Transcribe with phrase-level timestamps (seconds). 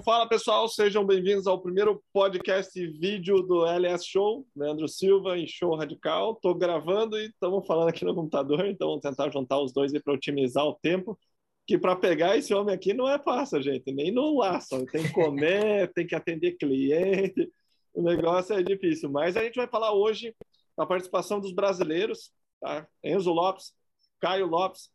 [0.00, 5.36] Então, fala pessoal, sejam bem-vindos ao primeiro podcast e vídeo do LS Show, Leandro Silva
[5.36, 6.32] e Show Radical.
[6.32, 10.14] Estou gravando e estamos falando aqui no computador, então vamos tentar juntar os dois para
[10.14, 11.18] otimizar o tempo.
[11.66, 14.86] Que para pegar esse homem aqui não é fácil, gente, nem no laço.
[14.86, 17.52] Tem que comer, tem que atender cliente,
[17.92, 19.10] o negócio é difícil.
[19.10, 20.34] Mas a gente vai falar hoje
[20.78, 22.88] da participação dos brasileiros, tá?
[23.04, 23.74] Enzo Lopes,
[24.18, 24.90] Caio Lopes.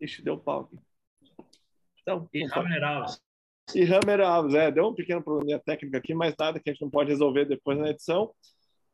[0.00, 0.78] Ixi, deu pau aqui.
[2.00, 2.42] Então, e
[2.82, 3.27] Alves.
[3.74, 6.82] E Hammer Alves, é, deu um pequeno problema técnico aqui, mas nada que a gente
[6.82, 8.30] não pode resolver depois na edição.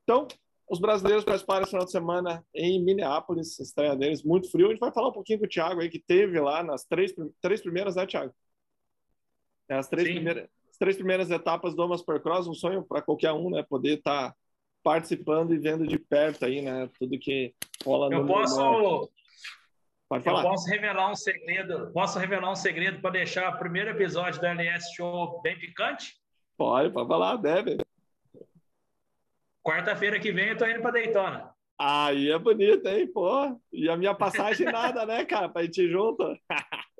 [0.02, 0.26] Então,
[0.68, 4.66] os brasileiros participaram esse final de semana em Minneapolis, estreia deles, muito frio.
[4.66, 7.14] A gente vai falar um pouquinho com o Thiago aí, que teve lá nas três,
[7.40, 8.34] três primeiras, né, Thiago?
[9.68, 13.32] É, as três, primeiras, as três primeiras etapas do Amas Cross, um sonho para qualquer
[13.32, 13.62] um, né?
[13.62, 14.36] Poder estar tá
[14.82, 16.88] participando e vendo de perto aí, né?
[16.98, 19.10] Tudo que rola Eu no posso,
[20.08, 20.42] Pode falar.
[20.42, 24.46] Eu posso revelar um segredo, posso revelar um segredo para deixar o primeiro episódio do
[24.46, 26.14] LS Show bem picante?
[26.56, 27.78] Pode, pode falar, deve.
[29.62, 31.50] Quarta-feira que vem eu tô indo para Daytona.
[31.78, 33.58] Aí é bonito, hein, pô.
[33.72, 36.22] E a minha passagem nada, né, cara, para ir te junto.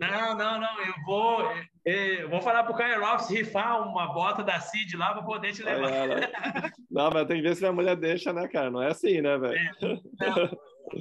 [0.00, 0.80] Não, não, não.
[0.80, 1.52] Eu vou,
[1.84, 5.62] eu vou falar pro Caio Lopes rifar uma bota da Cid lá para poder te
[5.62, 5.90] levar.
[5.90, 6.30] É,
[6.90, 8.70] não, mas tem que ver se minha mulher deixa, né, cara?
[8.70, 9.54] Não é assim, né, velho?
[9.54, 10.50] É,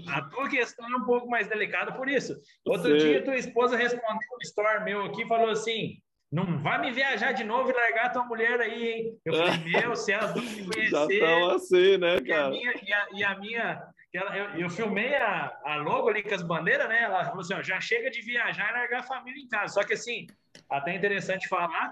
[0.08, 2.36] a tua questão é um pouco mais delicada por isso.
[2.66, 3.06] Outro Sim.
[3.06, 5.98] dia, tua esposa respondeu um story meu aqui falou assim:
[6.32, 9.20] não vai me viajar de novo e largar tua mulher aí, hein?
[9.26, 10.90] Eu falei, meu, se elas não me conhecer.
[10.90, 12.30] Já estão assim, né, cara?
[12.30, 16.10] E a minha, e a, e a minha ela, eu, eu, filmei a, a logo
[16.10, 17.04] ali com as bandeiras, né?
[17.04, 19.74] Ela falou assim: ó, já chega de viajar e largar a família em casa.
[19.74, 20.28] Só que assim,
[20.70, 21.92] até interessante falar,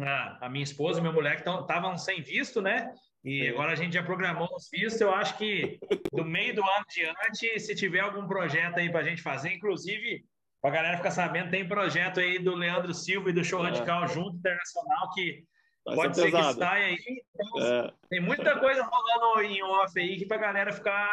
[0.00, 2.92] a, a minha esposa e minha mulher que estavam sem visto, né?
[3.24, 5.00] E agora a gente já programou os vistos.
[5.00, 5.78] Eu acho que
[6.12, 10.24] do meio do ano diante, se tiver algum projeto aí para a gente fazer, inclusive,
[10.60, 13.70] para a galera ficar sabendo, tem projeto aí do Leandro Silva e do Show é.
[13.70, 15.44] Radical junto internacional que
[15.84, 17.22] Vai pode ser, ser que saia aí.
[17.34, 17.92] Então, é.
[18.08, 21.08] Tem muita coisa rolando em off aí que para a galera ficar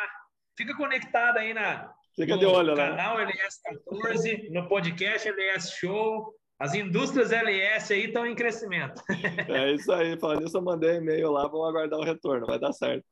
[0.59, 3.31] Fica conectado aí na, Fica no de olho, canal né?
[3.31, 6.35] LS14, no podcast LS Show.
[6.59, 9.01] As indústrias LS aí estão em crescimento.
[9.47, 10.19] É isso aí.
[10.19, 13.05] Falando isso, eu mandei e-mail lá, vamos aguardar o retorno, vai dar certo.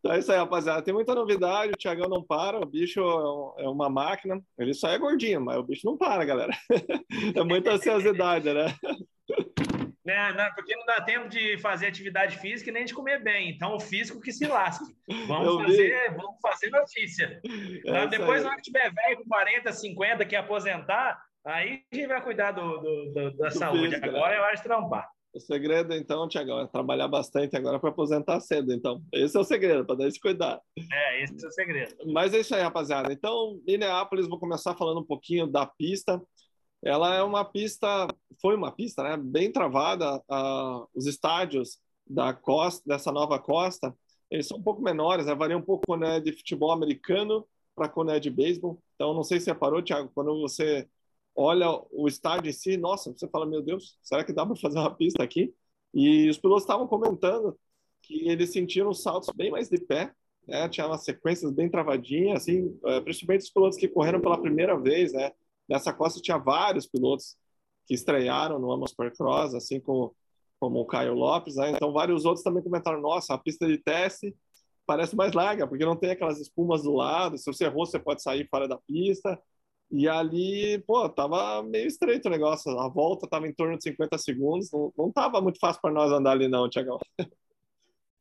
[0.00, 0.82] Então é isso aí, rapaziada.
[0.82, 3.00] Tem muita novidade, o Thiagão não para, o bicho
[3.58, 4.40] é, é uma máquina.
[4.58, 6.52] Ele só é gordinho, mas o bicho não para, galera.
[7.36, 8.74] É muita ansiosidade, né?
[10.04, 10.32] né?
[10.32, 13.50] Não, porque não dá tempo de fazer atividade física e nem de comer bem.
[13.50, 14.84] Então, o físico que se lasque.
[15.26, 17.40] Vamos, fazer, vamos fazer notícia.
[17.86, 22.08] É depois, na hora que tiver velho com 40, 50, que aposentar, aí a gente
[22.08, 23.88] vai cuidar do, do, do da saúde.
[23.88, 24.08] Físico, né?
[24.08, 25.08] Agora é hora de trampar.
[25.32, 28.72] O segredo, então, Tiagão, é trabalhar bastante agora para aposentar cedo.
[28.72, 30.60] Então, esse é o segredo, para dar esse cuidado.
[30.90, 31.94] É, esse é o segredo.
[32.06, 33.12] Mas é isso aí, rapaziada.
[33.12, 36.20] Então, Minneapolis, vou começar falando um pouquinho da pista
[36.82, 38.06] ela é uma pista,
[38.40, 40.16] foi uma pista, né, bem travada.
[40.30, 43.94] Uh, os estádios da costa, dessa nova costa,
[44.30, 47.88] eles são um pouco menores, né, varia um pouco quando é de futebol americano para
[47.88, 48.80] quando é de beisebol.
[48.94, 50.88] Então, não sei se você parou, Thiago, quando você
[51.38, 54.76] olha o estádio em si, nossa, você fala, meu Deus, será que dá para fazer
[54.76, 55.54] uma pista aqui?
[55.94, 57.56] E os pilotos estavam comentando
[58.02, 60.12] que eles sentiram saltos bem mais de pé,
[60.48, 60.68] né?
[60.68, 65.12] Tinha umas sequências bem travadinhas, assim, eh, principalmente os pilotos que correram pela primeira vez,
[65.12, 65.30] né?
[65.68, 67.36] Nessa costa tinha vários pilotos
[67.86, 70.16] que estrearam no Amos Cross, assim como,
[70.58, 71.70] como o Caio Lopes, né?
[71.70, 74.34] Então vários outros também comentaram: nossa, a pista de teste
[74.86, 77.38] parece mais larga, porque não tem aquelas espumas do lado.
[77.38, 79.40] Se você errou, você pode sair fora da pista.
[79.90, 82.78] E ali, pô, tava meio estreito o negócio.
[82.78, 84.70] A volta tava em torno de 50 segundos.
[84.70, 86.98] Não, não tava muito fácil para nós andar ali, não, Tiagão.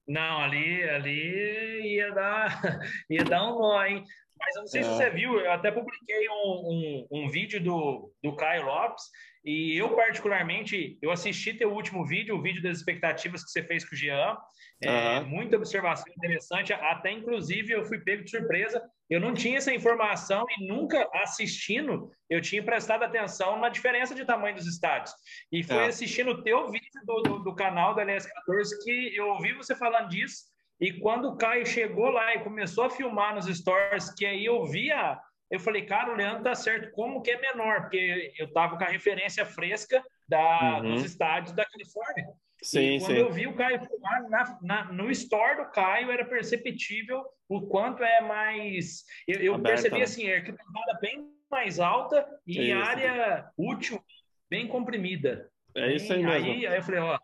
[0.08, 2.62] Não, ali, ali ia dar,
[3.10, 4.04] ia dar um nó, hein?
[4.40, 4.84] Mas eu não sei é.
[4.84, 9.04] se você viu, eu até publiquei um, um, um, vídeo do, do Caio Lopes,
[9.48, 13.88] e eu, particularmente, eu assisti teu último vídeo, o vídeo das expectativas que você fez
[13.88, 14.38] com o Jean.
[14.84, 15.30] É, uhum.
[15.30, 18.84] Muita observação interessante, até inclusive eu fui pego de surpresa.
[19.10, 24.26] Eu não tinha essa informação e nunca assistindo eu tinha prestado atenção na diferença de
[24.26, 25.16] tamanho dos estádios.
[25.50, 25.88] E foi é.
[25.88, 30.10] assistindo o teu vídeo do, do, do canal da LS14 que eu ouvi você falando
[30.10, 30.44] disso
[30.80, 34.64] e quando o Caio chegou lá e começou a filmar nos stories, que aí eu
[34.66, 35.20] via,
[35.50, 37.82] eu falei, cara, o Leandro tá certo, como que é menor?
[37.82, 40.96] Porque eu tava com a referência fresca da, uhum.
[40.96, 42.28] dos estádios da Califórnia.
[42.62, 43.20] Sim, e quando sim.
[43.20, 48.04] eu vi o Caio filmar na, na, no store do Caio, era perceptível o quanto
[48.04, 49.04] é mais.
[49.28, 50.04] Eu, eu percebi né?
[50.04, 54.04] assim, é arquibancada bem mais alta e área útil
[54.50, 55.50] bem comprimida.
[55.76, 56.52] É isso aí mesmo.
[56.52, 57.18] Aí, aí eu falei, ó,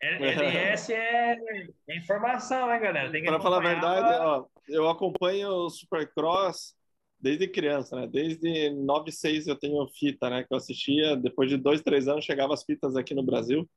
[0.00, 1.36] LS é,
[1.88, 3.10] é informação, né, galera?
[3.10, 6.77] Para falar a verdade, ó, eu acompanho o Supercross
[7.20, 8.06] desde criança, né?
[8.06, 10.44] Desde 96 eu tenho fita, né?
[10.44, 11.16] Que eu assistia.
[11.16, 13.68] Depois de dois, três anos chegava as fitas aqui no Brasil.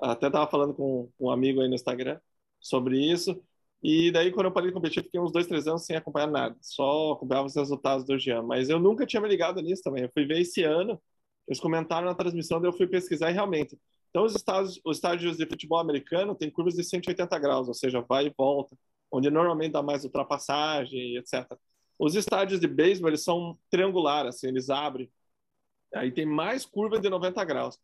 [0.00, 2.18] Até estava falando com um amigo aí no Instagram
[2.60, 3.42] sobre isso.
[3.82, 6.56] E daí, quando eu parei de competir, fiquei uns dois, três anos sem acompanhar nada.
[6.60, 8.42] Só acompanhava os resultados do Jean.
[8.42, 10.04] Mas eu nunca tinha me ligado nisso também.
[10.04, 11.00] Eu fui ver esse ano,
[11.48, 13.78] eles comentaram na transmissão, daí eu fui pesquisar e realmente.
[14.10, 18.00] Então, os estádios, os estádios de futebol americano têm curvas de 180 graus, ou seja,
[18.02, 18.76] vai e volta,
[19.10, 21.46] onde normalmente dá mais ultrapassagem, etc.
[22.00, 25.12] Os estádios de beisebol, eles são triangulares, assim, eles abrem.
[25.94, 27.78] Aí tem mais curva de 90 graus.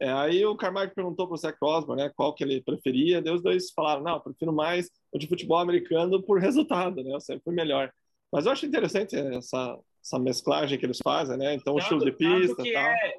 [0.00, 3.34] É, aí o Carmack perguntou para o Zach Osborne né, qual que ele preferia, daí
[3.34, 7.42] os dois falaram, não, prefiro mais o de futebol americano por resultado, né, eu sempre
[7.42, 7.92] fui melhor.
[8.32, 12.12] Mas eu acho interessante essa, essa mesclagem que eles fazem, né, então o estilo de
[12.12, 12.90] pista e tal.
[12.90, 13.16] É,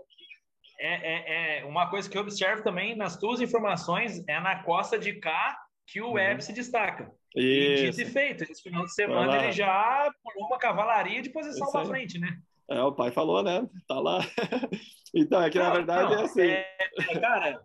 [0.80, 5.14] é, é, uma coisa que eu observo também nas tuas informações é na costa de
[5.20, 6.42] cá que o Web uhum.
[6.42, 7.12] se destaca.
[7.36, 11.72] E dito e feito, esse final de semana ele já pulou uma cavalaria de posição
[11.72, 12.40] para frente, né?
[12.70, 13.68] É, o pai falou, né?
[13.88, 14.20] Tá lá.
[15.14, 16.42] então, é que na verdade não, é assim.
[16.42, 17.60] É, cara,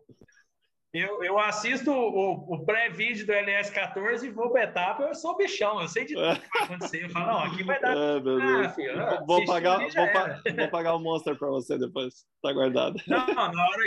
[0.95, 5.81] eu, eu assisto o, o pré-vídeo do LS14 e vou para etapa, eu sou bichão,
[5.81, 7.05] eu sei de tudo que vai acontecer.
[7.05, 7.95] Eu falo, não, aqui vai dar.
[7.99, 12.25] É, ah, filho, vou, pagar, vou, pa vou, pagar o Monster para você depois.
[12.41, 13.01] Tá guardado.
[13.09, 13.83] Não, na hora,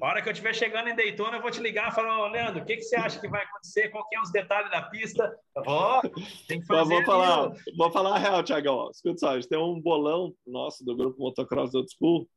[0.00, 2.28] a hora que eu estiver chegando em Daytona, eu vou te ligar e falar, oh,
[2.28, 3.88] Leandro, o que, que você acha que vai acontecer?
[3.90, 5.36] Qual que é os detalhes da pista?
[5.66, 6.08] Ó, oh,
[6.48, 6.94] tem que fazer.
[6.94, 8.90] vou falar, vou falar a real, Tiagão.
[8.90, 12.28] Escuta só, a gente tem um bolão nosso do grupo Motocross Old School.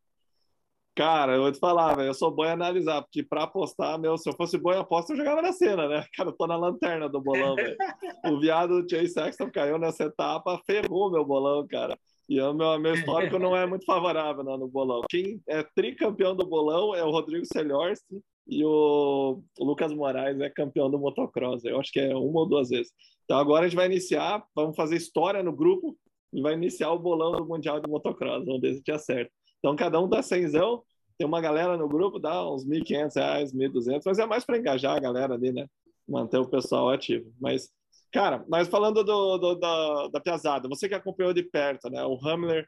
[0.96, 4.18] Cara, eu vou te falar, velho, eu sou bom em analisar, porque para apostar, meu,
[4.18, 6.06] se eu fosse bom em aposta, eu jogava na cena, né?
[6.16, 7.76] Cara, eu tô na lanterna do bolão, velho.
[8.32, 11.98] o viado do Chase Sexton caiu nessa etapa, ferrou meu bolão, cara.
[12.28, 15.02] E o meu, meu histórico não é muito favorável né, no bolão.
[15.10, 20.50] Quem é tricampeão do bolão é o Rodrigo Celhorsti e o, o Lucas Moraes é
[20.50, 21.64] campeão do motocross.
[21.64, 22.92] Eu acho que é uma ou duas vezes.
[23.24, 25.98] Então agora a gente vai iniciar, vamos fazer história no grupo
[26.34, 28.46] e vai iniciar o bolão do Mundial de Motocross.
[28.46, 29.32] Vamos ver se tinha certo.
[29.60, 30.84] Então cada um dá cenzão,
[31.18, 34.96] tem uma galera no grupo, dá uns 1.500 reais, 1.200, mas é mais para engajar
[34.96, 35.68] a galera ali, né?
[36.08, 37.32] Manter o pessoal ativo.
[37.40, 37.70] Mas
[38.16, 42.02] Cara, mas falando do, do, da, da Piazada, você que acompanhou de perto, né?
[42.06, 42.66] O Hamler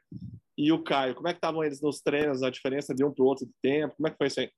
[0.58, 3.24] e o Caio, como é que estavam eles nos treinos, a diferença de um para
[3.24, 3.96] o outro de tempo?
[3.96, 4.50] Como é que foi isso aí?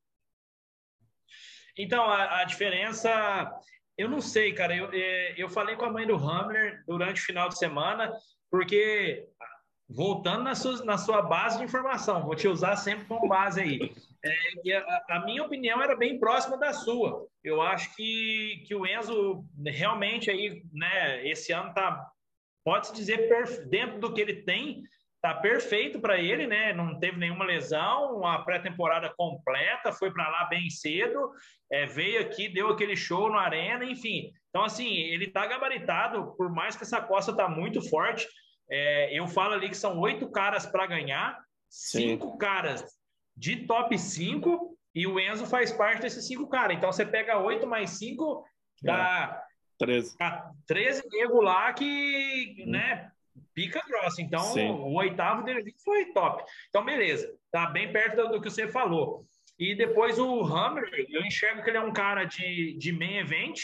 [1.79, 3.09] Então, a, a diferença,
[3.97, 4.75] eu não sei, cara.
[4.75, 8.13] Eu, é, eu falei com a mãe do Hamler durante o final de semana,
[8.51, 9.29] porque
[9.91, 13.93] voltando na sua, na sua base de informação, vou te usar sempre como base aí.
[14.25, 17.27] É, a, a, minha opinião era bem próxima da sua.
[17.43, 22.07] Eu acho que, que o Enzo realmente aí, né, esse ano tá,
[22.65, 23.29] pode-se dizer,
[23.69, 24.85] dentro do que ele tem,
[25.21, 26.73] tá perfeito para ele, né?
[26.73, 31.31] Não teve nenhuma lesão, a pré-temporada completa, foi para lá bem cedo,
[31.71, 34.33] é, veio aqui, deu aquele show na arena, enfim.
[34.49, 38.27] Então, assim, ele tá gabaritado, por mais que essa costa tá muito forte.
[38.71, 41.39] É, eu falo ali que são oito caras para ganhar,
[41.69, 42.39] cinco Sim.
[42.39, 42.85] caras
[43.37, 46.77] de top 5 e o Enzo faz parte desses cinco caras.
[46.77, 48.45] Então você pega 8 mais 5,
[48.83, 49.45] dá
[49.81, 50.17] é, 13.
[50.67, 52.71] 13 nego lá que, hum.
[52.71, 53.11] né,
[53.55, 54.21] pica grossa.
[54.21, 54.69] Então Sim.
[54.69, 56.45] o oitavo dele foi top.
[56.69, 59.25] Então beleza, tá bem perto do, do, que você falou.
[59.59, 63.61] E depois o Hammer, eu enxergo que ele é um cara de, de main event,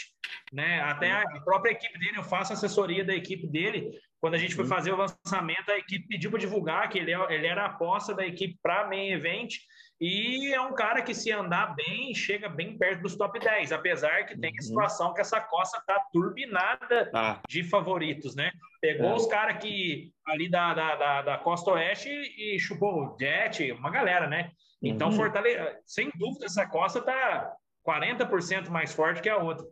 [0.53, 0.79] né?
[0.81, 3.99] Até a própria equipe dele, eu faço assessoria da equipe dele.
[4.19, 7.33] Quando a gente foi fazer o lançamento, a equipe pediu para divulgar que ele, é,
[7.33, 9.53] ele era a aposta da equipe para main event.
[9.99, 14.25] E é um cara que, se andar bem, chega bem perto dos top 10, apesar
[14.25, 14.61] que tem a uhum.
[14.61, 17.41] situação que essa costa tá turbinada ah.
[17.47, 18.51] de favoritos, né?
[18.79, 19.13] Pegou é.
[19.15, 23.89] os caras que ali da, da, da, da, costa oeste e chupou o Jet, uma
[23.89, 24.51] galera, né?
[24.81, 25.15] Então, uhum.
[25.15, 25.57] Fortale...
[25.85, 27.51] sem dúvida, essa costa tá
[27.87, 29.65] 40% mais forte que a outra.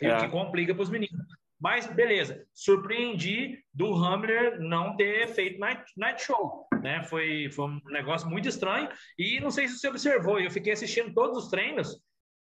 [0.00, 0.16] É.
[0.16, 1.20] O que complica para os meninos.
[1.60, 7.02] Mas beleza, surpreendi do Hamler não ter feito night, night show, né?
[7.04, 8.88] Foi, foi um negócio muito estranho.
[9.18, 12.00] E não sei se você observou, eu fiquei assistindo todos os treinos.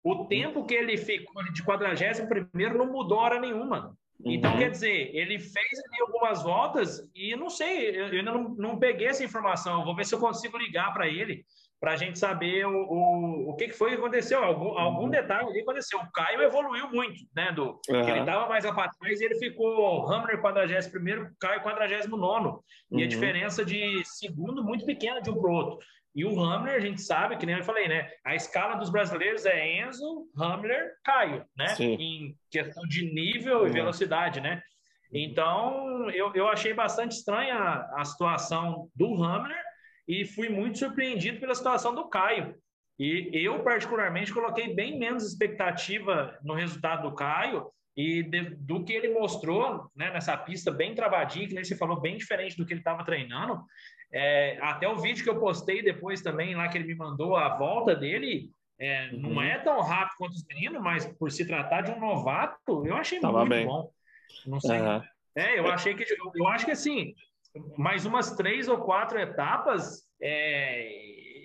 [0.03, 3.97] O tempo que ele ficou de 41 não mudou hora nenhuma.
[4.25, 4.59] Então, uhum.
[4.59, 9.09] quer dizer, ele fez ali algumas voltas e não sei, eu ainda não, não peguei
[9.09, 9.85] essa informação.
[9.85, 11.45] Vou ver se eu consigo ligar para ele
[11.81, 14.45] para a gente saber o, o, o que, foi que aconteceu.
[14.45, 15.11] Algum, algum uhum.
[15.11, 15.99] detalhe ali aconteceu.
[15.99, 17.51] O Caio evoluiu muito, né?
[17.53, 18.09] Do, uhum.
[18.09, 22.59] Ele estava mais para trás e ele ficou Hammer 41, Caio 49.
[22.91, 23.03] E uhum.
[23.03, 25.79] a diferença de segundo muito pequena de um para o outro.
[26.15, 28.11] E o Hamler, a gente sabe, que nem eu falei, né?
[28.25, 31.69] A escala dos brasileiros é Enzo, Hamler, Caio, né?
[31.69, 31.95] Sim.
[31.95, 34.61] Em questão de nível e velocidade, né?
[35.13, 39.70] Então, eu, eu achei bastante estranha a, a situação do Hamler
[40.11, 42.57] e fui muito surpreendido pela situação do Caio.
[42.99, 48.93] E eu, particularmente, coloquei bem menos expectativa no resultado do Caio E de, do que
[48.93, 52.73] ele mostrou né, nessa pista bem travadinha, que nem você falou, bem diferente do que
[52.73, 53.63] ele estava treinando,
[54.13, 57.57] é, até o vídeo que eu postei depois também, lá que ele me mandou a
[57.57, 58.51] volta dele,
[58.81, 59.21] é, uhum.
[59.21, 62.97] não é tão rápido quanto os meninos, mas por se tratar de um novato, eu
[62.97, 63.65] achei Tava muito bem.
[63.65, 63.93] bom.
[64.45, 64.81] Não sei.
[64.81, 65.03] Uhum.
[65.37, 67.15] É, eu achei que eu, eu, acho que assim,
[67.77, 70.89] mais umas três ou quatro etapas, é,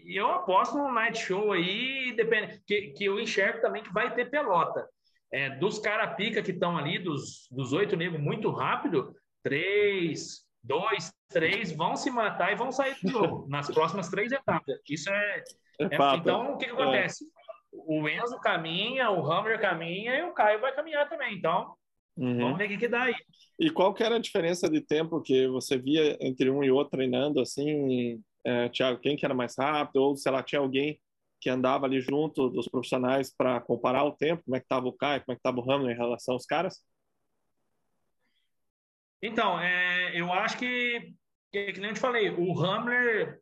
[0.05, 4.29] eu aposto no night show aí, depende, que, que eu enxergo também que vai ter
[4.29, 4.87] pelota.
[5.31, 11.11] É, dos cara pica que estão ali, dos, dos oito negros muito rápido, três, dois,
[11.29, 14.79] três vão se matar e vão sair do jogo nas próximas três etapas.
[14.89, 15.43] Isso é.
[15.79, 17.25] é, é então, o que, que acontece?
[17.71, 21.35] O Enzo caminha, o Hammer caminha e o Caio vai caminhar também.
[21.35, 21.75] Então,
[22.17, 22.37] uhum.
[22.37, 23.15] vamos ver o que, que dá aí.
[23.59, 26.97] E qual que era a diferença de tempo que você via entre um e outro
[26.97, 28.99] treinando assim, é, Thiago?
[28.99, 29.97] Quem que era mais rápido?
[29.97, 30.99] Ou, sei lá, tinha alguém
[31.39, 34.43] que andava ali junto dos profissionais para comparar o tempo?
[34.43, 35.21] Como é que estava o Caio?
[35.21, 36.83] Como é que estava o Hammer em relação aos caras?
[39.21, 41.13] Então, é, eu acho que,
[41.51, 43.39] que, que nem eu te falei, o Hamler,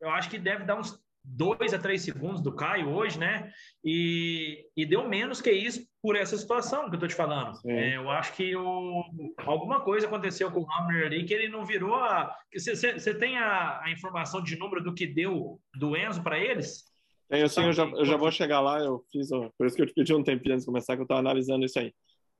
[0.00, 3.50] eu acho que deve dar uns dois a três segundos do Caio hoje, né?
[3.84, 7.58] E, e deu menos que isso por essa situação que eu tô te falando.
[7.66, 9.04] É, eu acho que o,
[9.38, 12.34] alguma coisa aconteceu com o Hamler ali que ele não virou a.
[12.52, 16.84] Você tem a, a, informação de número do que deu do Enzo para eles?
[17.28, 18.78] Tenho sim, eu já, eu já vou chegar lá.
[18.78, 19.28] Eu fiz,
[19.58, 21.64] por isso que eu te pedi um tempinho antes de começar, que eu estava analisando
[21.64, 21.92] isso aí.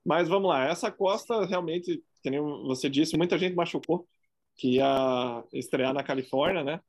[0.05, 4.07] Mas vamos lá, essa Costa realmente, como você disse, muita gente machucou
[4.57, 6.81] que ia estrear na Califórnia, né?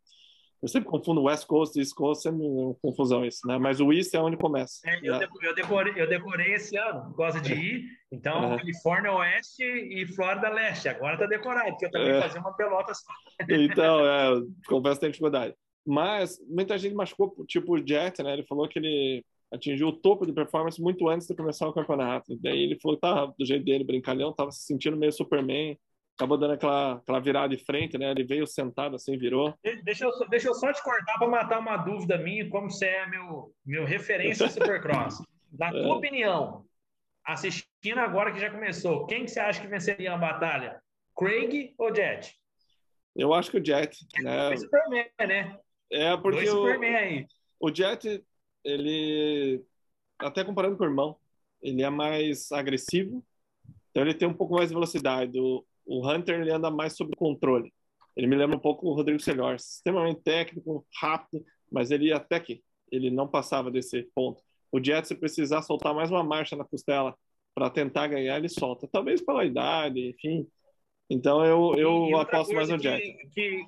[0.62, 3.58] Eu sempre confundo West Coast e East Coast, sempre uma confusão isso, né?
[3.60, 4.80] Mas o East é onde começa.
[4.86, 5.28] É, eu, né?
[5.44, 7.86] eu, decorei, eu decorei esse ano, gosto de ir.
[8.12, 8.58] Então, uhum.
[8.58, 10.90] Califórnia Oeste e Flórida Leste.
[10.90, 12.22] Agora tá decorado, porque eu também é.
[12.22, 13.08] fazia uma pelota só.
[13.50, 15.54] Então, é, confesso que tem dificuldade.
[15.86, 18.34] Mas muita gente machucou, tipo o Jet, né?
[18.34, 22.38] Ele falou que ele atingiu o topo de performance muito antes de começar o campeonato.
[22.42, 25.78] Daí ele falou que tava do jeito dele, brincalhão, tava se sentindo meio Superman
[26.18, 28.10] acabou dando aquela, aquela virada de frente, né?
[28.10, 29.54] Ele veio sentado assim, virou.
[29.84, 33.06] Deixa eu, deixa eu só te cortar para matar uma dúvida minha, como você é
[33.06, 35.22] meu, meu referência Supercross.
[35.52, 35.94] Na tua é.
[35.94, 36.66] opinião,
[37.24, 40.82] assistindo agora que já começou, quem que você acha que venceria a batalha?
[41.16, 42.36] Craig ou Jet?
[43.16, 43.96] Eu acho que o Jet.
[44.22, 44.50] Né?
[44.50, 45.60] O Superman, né?
[45.92, 47.28] É, porque Dois o, Superman aí.
[47.60, 48.24] o Jet,
[48.64, 49.64] ele,
[50.18, 51.16] até comparando com o irmão,
[51.62, 53.24] ele é mais agressivo,
[53.92, 55.40] então ele tem um pouco mais de velocidade.
[55.40, 57.74] O, o Hunter ele anda mais sob controle.
[58.16, 62.62] Ele me lembra um pouco o Rodrigo Selhor, extremamente técnico, rápido, mas ele até que
[62.92, 64.42] ele não passava desse ponto.
[64.72, 67.16] O Jet, se precisar soltar mais uma marcha na costela
[67.54, 68.88] para tentar ganhar, ele solta.
[68.92, 70.48] Talvez pela idade, enfim.
[71.10, 73.02] Então eu, eu aposto mais no Jet.
[73.34, 73.66] Que...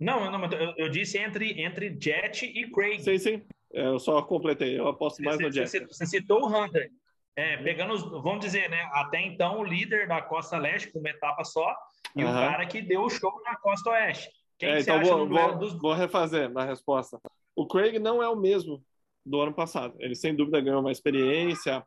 [0.00, 3.00] Não, não eu, eu, disse entre, entre Jet e Craig.
[3.00, 3.42] Sim, sim.
[3.72, 4.78] É, eu só completei.
[4.78, 5.68] Eu aposto mais você, no Jet.
[5.68, 6.90] Você, você citou o Hunter.
[7.36, 8.88] É, pegando, vamos dizer, né?
[8.92, 11.74] Até então, o líder da Costa Leste, com uma etapa só,
[12.14, 12.30] e uhum.
[12.30, 14.30] o cara que deu o show na Costa Oeste.
[14.58, 15.72] Quem é, que então vou, vou, dos...
[15.80, 17.18] vou refazer na resposta.
[17.56, 18.82] O Craig não é o mesmo
[19.26, 19.94] do ano passado.
[19.98, 21.84] Ele, sem dúvida, ganhou uma experiência.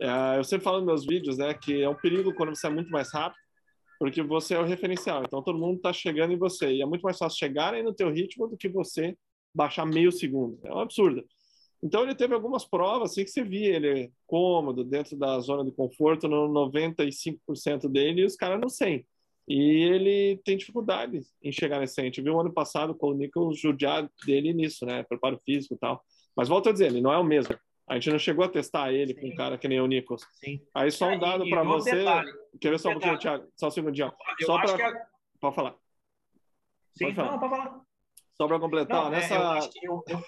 [0.00, 2.70] É, eu sempre falo nos meus vídeos, né, que é um perigo quando você é
[2.70, 3.40] muito mais rápido,
[3.98, 5.22] porque você é o referencial.
[5.24, 6.70] Então, todo mundo está chegando em você.
[6.72, 9.16] E é muito mais fácil chegarem no teu ritmo do que você
[9.54, 10.58] baixar meio segundo.
[10.64, 11.24] É um absurdo.
[11.84, 15.70] Então ele teve algumas provas assim que você via ele cômodo, dentro da zona de
[15.70, 19.06] conforto, no 95% dele e os caras no 100.
[19.46, 22.02] E ele tem dificuldade em chegar nesse 100.
[22.02, 25.02] A gente viu ano passado com o Nichols judiar dele nisso, né?
[25.02, 26.02] Preparo físico e tal.
[26.34, 27.54] Mas volto a dizer, ele não é o mesmo.
[27.86, 29.20] A gente não chegou a testar ele Sim.
[29.20, 30.26] com um cara que nem o Nichols.
[30.42, 30.62] Sim.
[30.74, 31.96] Aí só um dado para você.
[31.96, 32.32] Detalhe.
[32.58, 33.46] Quer ver só um pouquinho, Thiago?
[33.54, 34.10] Só um segundinho.
[34.40, 34.74] Eu só para.
[34.74, 34.98] Que...
[35.38, 35.76] Pode falar.
[36.96, 37.32] Sim, pode falar.
[37.32, 37.80] não, pode falar.
[38.38, 39.34] Só para completar, não, nessa.
[39.34, 40.24] É, eu acho que eu, eu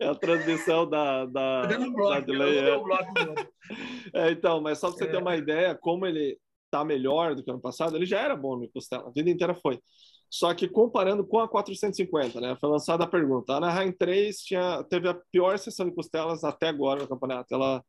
[0.00, 2.58] é a transmissão da, da, bloco, da delay.
[2.58, 2.70] É.
[4.28, 4.30] é.
[4.30, 5.06] então, mas só para você é.
[5.08, 8.56] ter uma ideia, como ele está melhor do que ano passado, ele já era bom
[8.56, 9.80] no costela, a vida inteira foi.
[10.30, 12.56] Só que comparando com a 450, né?
[12.60, 13.54] Foi lançada a pergunta.
[13.54, 17.54] A Anaheim 3 tinha, teve a pior sessão de costelas até agora no campeonato.
[17.54, 17.82] Ela,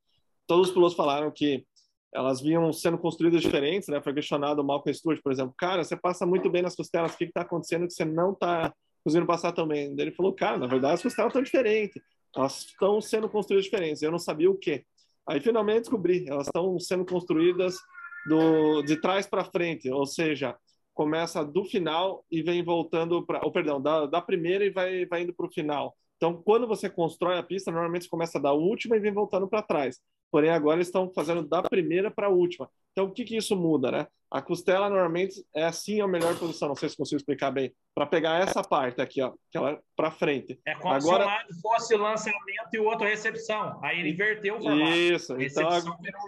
[0.48, 1.66] todos os pilotos falaram que
[2.14, 4.02] elas vinham sendo construídas diferentes, né?
[4.02, 5.54] Foi questionado o Malcolm Stewart, por exemplo.
[5.58, 8.74] Cara, você passa muito bem nas costelas, o que está acontecendo que você não está
[9.04, 9.96] conseguindo passar também.
[9.98, 12.02] Ele falou, cara, na verdade as costelas estão diferentes,
[12.36, 14.02] elas estão sendo construídas diferentes.
[14.02, 14.86] Eu não sabia o que.
[15.28, 17.78] Aí finalmente descobri, elas estão sendo construídas
[18.28, 20.56] do, de trás para frente, ou seja,
[20.94, 25.22] começa do final e vem voltando para, ou perdão, da, da primeira e vai, vai
[25.22, 25.96] indo para o final.
[26.18, 30.02] Então, quando você constrói a pista, normalmente começa da última e vem voltando para trás.
[30.32, 32.70] Porém, agora eles estão fazendo da primeira para a última.
[32.92, 34.08] Então, o que, que isso muda, né?
[34.32, 38.06] A costela normalmente é assim a melhor posição, não sei se consigo explicar bem, para
[38.06, 40.60] pegar essa parte aqui, ó, que ela para frente.
[40.68, 41.24] É como Agora...
[41.24, 43.80] se um lado fosse lançamento e o outro recepção.
[43.84, 44.92] Aí ele inverteu o formato.
[44.92, 45.68] Isso, então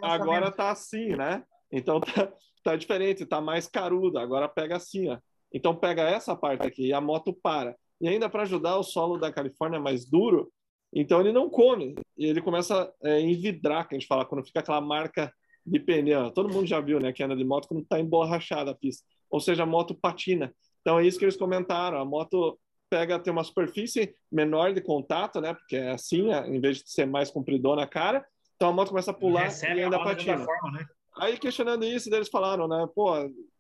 [0.02, 1.44] agora tá assim, né?
[1.72, 4.18] Então tá, tá diferente, tá mais carudo.
[4.18, 5.20] Agora pega assim, ó.
[5.54, 7.76] Então pega essa parte aqui e a moto para.
[8.00, 10.52] E ainda para ajudar o solo da Califórnia mais duro,
[10.94, 11.96] então ele não come.
[12.18, 15.34] E ele começa a é, envidrar, que a gente fala, quando fica aquela marca
[15.66, 16.32] de pneu.
[16.32, 19.04] Todo mundo já viu, né, que anda de moto quando está emborrachada a pista.
[19.30, 20.54] Ou seja, a moto patina.
[20.82, 22.00] Então é isso que eles comentaram.
[22.00, 26.60] A moto pega, tem uma superfície menor de contato, né, porque é assim, é, em
[26.60, 28.26] vez de ser mais compridona a cara.
[28.56, 30.44] Então a moto começa a pular e, e ainda patina.
[30.44, 30.86] Forma, né?
[31.18, 33.14] Aí questionando isso, eles falaram, né, pô,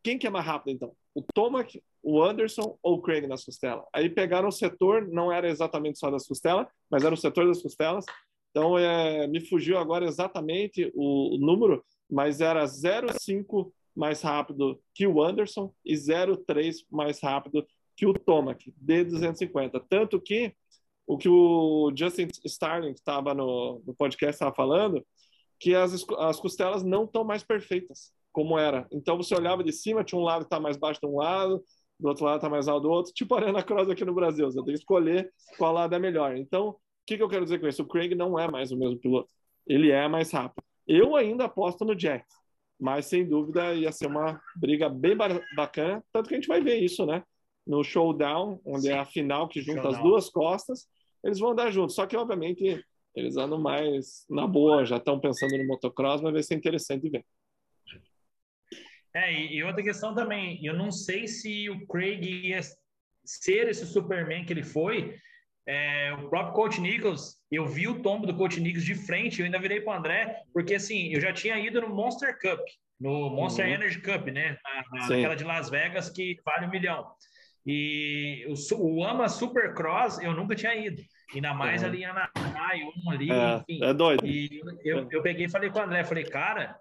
[0.03, 0.95] quem que é mais rápido então?
[1.13, 3.85] O Tomac, o Anderson ou o Craig nas costelas?
[3.93, 7.61] Aí pegaram o setor, não era exatamente só das costelas, mas era o setor das
[7.61, 8.05] costelas.
[8.49, 15.05] Então, é, me fugiu agora exatamente o, o número, mas era 0,5 mais rápido que
[15.05, 17.65] o Anderson e 0,3 mais rápido
[17.95, 19.79] que o Tomac, de 250.
[19.81, 20.53] Tanto que
[21.05, 25.05] o que o Justin Starling, que estava no, no podcast, estava falando,
[25.59, 28.87] que as, as costelas não estão mais perfeitas, como era.
[28.91, 31.63] Então, você olhava de cima, tinha um lado que está mais baixo de um lado,
[31.99, 34.49] do outro lado está mais alto do outro, tipo Arena Cross aqui no Brasil.
[34.49, 36.35] Você tem que escolher qual lado é melhor.
[36.35, 37.83] Então, o que, que eu quero dizer com isso?
[37.83, 39.29] O Craig não é mais o mesmo piloto.
[39.67, 40.63] Ele é mais rápido.
[40.87, 42.25] Eu ainda aposto no Jack,
[42.79, 45.15] mas sem dúvida ia ser uma briga bem
[45.55, 47.23] bacana, tanto que a gente vai ver isso, né?
[47.65, 48.89] No showdown, onde Sim.
[48.89, 49.95] é a final que junta showdown.
[49.95, 50.87] as duas costas,
[51.23, 51.95] eles vão andar juntos.
[51.95, 52.83] Só que, obviamente,
[53.15, 57.23] eles andam mais na boa, já estão pensando no motocross, mas vai ser interessante ver.
[59.13, 62.61] É, e outra questão também, eu não sei se o Craig ia
[63.25, 65.15] ser esse Superman que ele foi,
[65.67, 69.45] é, o próprio Coach Nichols, eu vi o tombo do Coach Nichols de frente, eu
[69.45, 72.59] ainda virei para o André, porque assim, eu já tinha ido no Monster Cup,
[72.99, 73.73] no Monster uhum.
[73.73, 74.57] Energy Cup, né?
[74.63, 77.05] Na, naquela de Las Vegas que vale um milhão.
[77.65, 81.01] E o, o AMA Supercross eu nunca tinha ido.
[81.33, 81.87] Ainda mais uhum.
[81.89, 83.83] ali na Rai 1 ali, é, enfim.
[83.83, 84.25] É doido.
[84.25, 86.75] E eu, eu peguei e falei com o André, falei, cara,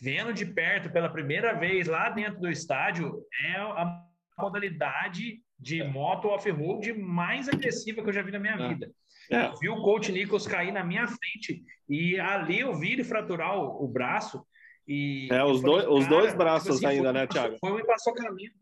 [0.00, 4.04] vendo de perto pela primeira vez lá dentro do estádio, é a
[4.38, 8.68] modalidade de moto off-road mais agressiva que eu já vi na minha é.
[8.68, 8.90] vida.
[9.30, 9.46] É.
[9.46, 13.58] Eu vi o Coach Nichols cair na minha frente e ali eu vi ele fraturar
[13.58, 14.44] o, o braço.
[14.86, 17.56] E é, os, falei, dois, os dois braços assim, ainda, né, Thiago?
[17.60, 18.54] Foi um empaçocamento.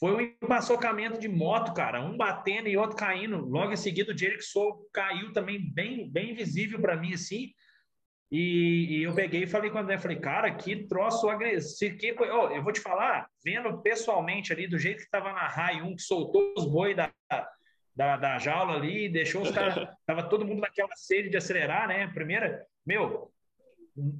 [0.00, 2.00] Foi um empaçocamento de moto, cara.
[2.00, 3.44] Um batendo e outro caindo.
[3.46, 7.52] Logo em seguida, o Jerick Soul caiu também bem, bem visível para mim, assim.
[8.30, 11.96] E, e, eu peguei e falei com o André, falei, cara, que troço agressivo.
[11.96, 15.80] Que, oh, eu vou te falar, vendo pessoalmente ali, do jeito que estava na RAI
[15.80, 17.10] 1, que soltou os boi da,
[17.96, 22.06] da, da jaula ali, deixou os caras, tava todo mundo naquela sede de acelerar, né?
[22.08, 23.32] Primeira, meu,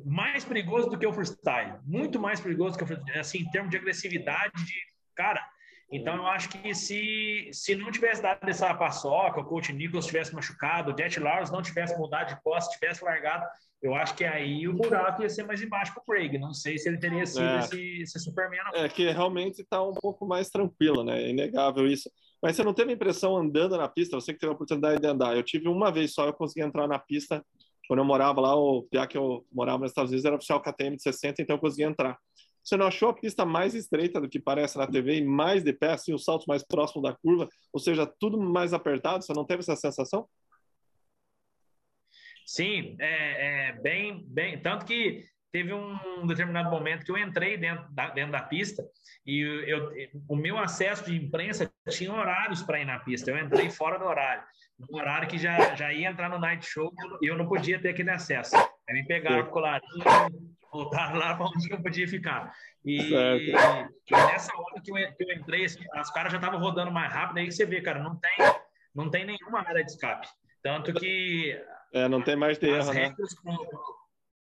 [0.04, 3.70] mais perigoso do que o freestyle, muito mais perigoso que o freestyle, assim, em termos
[3.70, 4.74] de agressividade, de,
[5.14, 5.44] cara,
[5.90, 10.34] então, eu acho que se, se não tivesse dado essa paçoca, o Coach Nicholas tivesse
[10.34, 13.46] machucado, o Jet Lawrence não tivesse mudado de posse, tivesse largado,
[13.80, 16.36] eu acho que aí o buraco ia ser mais embaixo para o Craig.
[16.38, 17.58] Não sei se ele teria sido é.
[17.60, 18.60] esse, esse Superman.
[18.64, 18.80] Não.
[18.80, 21.22] É que realmente está um pouco mais tranquilo, né?
[21.22, 22.10] É inegável isso.
[22.42, 24.16] Mas você não teve a impressão andando na pista?
[24.16, 25.36] Você que teve a oportunidade de andar.
[25.36, 27.44] Eu tive uma vez só, eu consegui entrar na pista.
[27.86, 30.96] Quando eu morava lá, o piá que eu morava nos Estados Unidos era oficial KTM
[30.96, 32.18] de 60, então eu consegui entrar.
[32.62, 35.72] Você não achou a pista mais estreita do que parece na TV e mais de
[35.72, 39.24] pé, assim, os saltos mais próximos da curva, ou seja, tudo mais apertado?
[39.24, 40.28] Você não teve essa sensação?
[42.48, 44.58] Sim, é, é bem, bem.
[44.58, 48.82] Tanto que teve um determinado momento que eu entrei dentro da, dentro da pista
[49.26, 49.92] e eu,
[50.26, 53.30] o meu acesso de imprensa tinha horários para ir na pista.
[53.30, 54.42] Eu entrei fora do horário,
[54.78, 57.90] no horário que já, já ia entrar no night show e eu não podia ter
[57.90, 58.56] aquele acesso.
[58.56, 60.04] Aí me pegaram o colarinho,
[60.72, 62.50] voltaram lá para onde eu podia ficar.
[62.82, 63.52] E, e,
[64.10, 67.52] nessa hora que eu, eu entrei, assim, os caras já estavam rodando mais rápido, aí
[67.52, 68.38] você vê, cara, não tem,
[68.94, 70.26] não tem nenhuma área de escape.
[70.62, 71.58] Tanto que.
[71.92, 73.14] É, não tem mais de erro, né?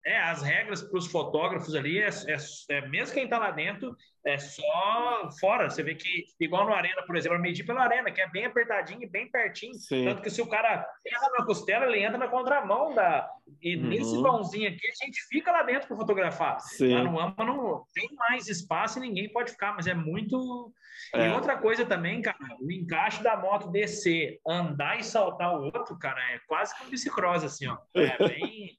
[0.05, 2.37] É, as regras para os fotógrafos ali, é, é,
[2.71, 3.95] é, mesmo quem está lá dentro,
[4.29, 5.71] é só fora.
[5.71, 9.03] Você vê que, igual no Arena, por exemplo, medir pela Arena, que é bem apertadinho
[9.03, 9.75] e bem pertinho.
[9.75, 10.05] Sim.
[10.05, 13.29] Tanto que se o cara erra na costela, ele entra na contramão da.
[13.63, 13.89] E uhum.
[13.89, 16.61] nesse vãozinho aqui, a gente fica lá dentro para fotografar.
[16.61, 16.95] Sim.
[16.95, 20.73] Lá no AMA não tem mais espaço e ninguém pode ficar, mas é muito.
[21.15, 21.29] É.
[21.29, 25.99] E outra coisa também, cara, o encaixe da moto descer, andar e saltar o outro,
[25.99, 27.79] cara, é quase como bicicross, assim, ó.
[27.95, 28.77] É bem.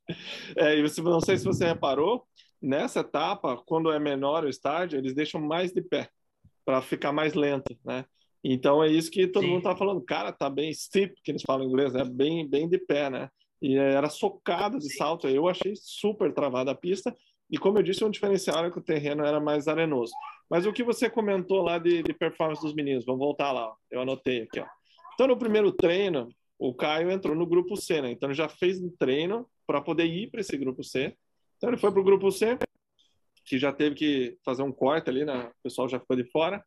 [0.57, 2.27] é, e você, não sei se você reparou,
[2.61, 6.09] nessa etapa, quando é menor o estádio, eles deixam mais de pé
[6.65, 8.05] para ficar mais lento, né?
[8.43, 9.49] Então é isso que todo Sim.
[9.49, 12.03] mundo tá falando, cara, tá bem steep, que eles falam em inglês, né?
[12.05, 13.29] Bem, bem de pé, né?
[13.61, 15.27] E era socado de salto.
[15.27, 17.13] Eu achei super travada a pista.
[17.51, 20.13] E como eu disse, um diferencial era que o terreno era mais arenoso.
[20.49, 24.01] Mas o que você comentou lá de, de performance dos meninos, vamos voltar lá, eu
[24.01, 24.59] anotei aqui.
[24.59, 24.65] Ó.
[25.13, 28.11] Então, no primeiro treino, o Caio entrou no grupo C, né?
[28.11, 31.15] Então, ele já fez um treino para poder ir para esse grupo C.
[31.59, 32.57] Então, ele foi para o grupo C,
[33.43, 35.49] que já teve que fazer um corte ali, né?
[35.59, 36.63] O pessoal já ficou de fora,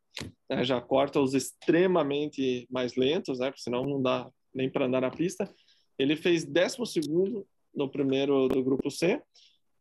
[0.47, 0.63] né?
[0.63, 3.47] já corta os extremamente mais lentos, né?
[3.47, 5.51] Porque senão não dá nem para andar na pista.
[5.97, 6.77] Ele fez 12
[7.73, 9.19] no primeiro do grupo C,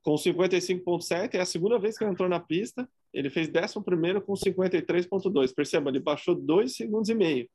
[0.03, 1.35] com 55,7.
[1.35, 2.89] É a segunda vez que ele entrou na pista.
[3.13, 3.75] Ele fez 11
[4.23, 5.55] com 53,2.
[5.55, 7.51] Perceba, ele baixou 2 segundos e meio.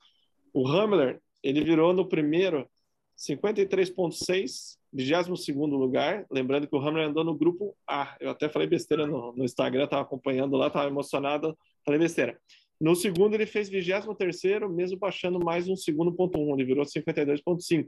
[0.53, 2.69] O Hamler, ele virou no primeiro
[3.17, 6.25] 53,6, 22 lugar.
[6.31, 8.15] Lembrando que o Hamler andou no grupo A.
[8.19, 12.39] Eu até falei besteira no, no Instagram, estava acompanhando lá, estava emocionado, falei besteira.
[12.79, 17.87] No segundo, ele fez 23, mesmo baixando mais um segundo ponto um, ele virou 52,5.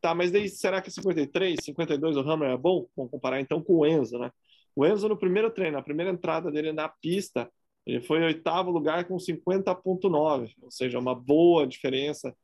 [0.00, 2.86] Tá, mas daí será que 53, 52 o Hammer é bom?
[2.96, 4.30] Vamos comparar então com o Enzo, né?
[4.74, 7.50] O Enzo no primeiro treino, na primeira entrada dele na pista,
[7.84, 12.34] ele foi em oitavo lugar com 50,9, ou seja, uma boa diferença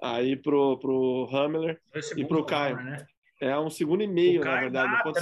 [0.00, 1.80] aí pro, pro Hamler
[2.16, 2.76] e pro Caio.
[2.76, 3.06] Né?
[3.40, 5.18] É um segundo e meio, na verdade, ponto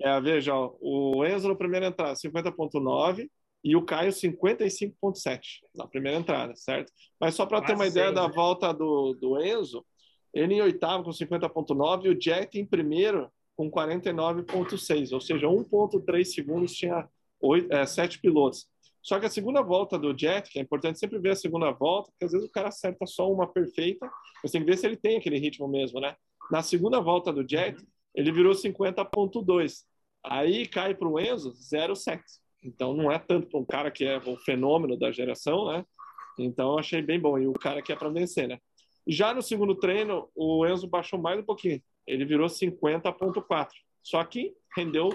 [0.00, 3.28] É, veja, ó, o Enzo no primeiro entrada, 50,9
[3.64, 5.40] e o Caio 55,7
[5.74, 6.92] na primeira entrada, certo?
[7.20, 8.32] Mas só para ter uma ideia da né?
[8.34, 9.84] volta do, do Enzo,
[10.32, 16.24] ele em oitavo com 50,9 e o Jet em primeiro com 49,6, ou seja, 1,3
[16.24, 17.08] segundos tinha
[17.40, 18.68] oito, é, sete pilotos.
[19.02, 22.10] Só que a segunda volta do Jet, que é importante sempre ver a segunda volta,
[22.12, 24.08] porque às vezes o cara acerta só uma perfeita,
[24.42, 26.14] mas tem que ver se ele tem aquele ritmo mesmo, né?
[26.50, 27.76] Na segunda volta do Jet,
[28.14, 29.84] ele virou 50,2.
[30.24, 32.20] Aí cai para o Enzo 0,7.
[32.62, 35.84] Então não é tanto para um cara que é o fenômeno da geração, né?
[36.38, 37.38] Então eu achei bem bom.
[37.38, 38.58] E o cara que é para vencer, né?
[39.06, 41.80] Já no segundo treino, o Enzo baixou mais um pouquinho.
[42.06, 43.68] Ele virou 50,4.
[44.02, 45.10] Só que rendeu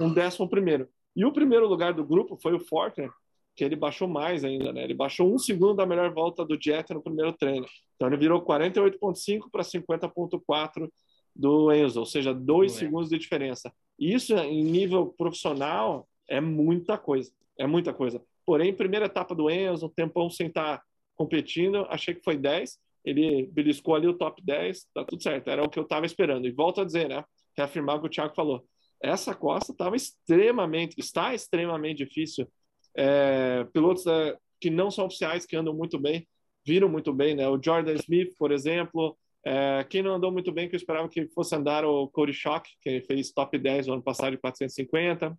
[0.00, 0.88] um décimo primeiro.
[1.16, 3.10] E o primeiro lugar do grupo foi o Forkner,
[3.54, 4.82] que ele baixou mais ainda, né?
[4.84, 7.66] Ele baixou um segundo da melhor volta do Jet no primeiro treino.
[8.04, 10.90] Então ele virou 48,5 para 50,4
[11.34, 13.72] do Enzo, ou seja, dois segundos de diferença.
[13.98, 18.22] Isso em nível profissional é muita coisa, é muita coisa.
[18.44, 20.82] Porém, primeira etapa do Enzo, tempão sem estar
[21.16, 22.78] competindo, achei que foi 10.
[23.04, 26.46] Ele beliscou ali o top 10, tá tudo certo, era o que eu estava esperando.
[26.46, 27.24] E volto a dizer, né?
[27.56, 28.64] Reafirmar o que o Thiago falou.
[29.02, 32.46] Essa costa estava extremamente, está extremamente difícil.
[32.94, 36.26] É, pilotos é, que não são oficiais, que andam muito bem,
[36.66, 37.48] viram muito bem, né?
[37.48, 41.28] O Jordan Smith, por exemplo, é, quem não andou muito bem, que eu esperava que
[41.28, 45.36] fosse andar o Cody Shock, que fez top 10 no ano passado de 450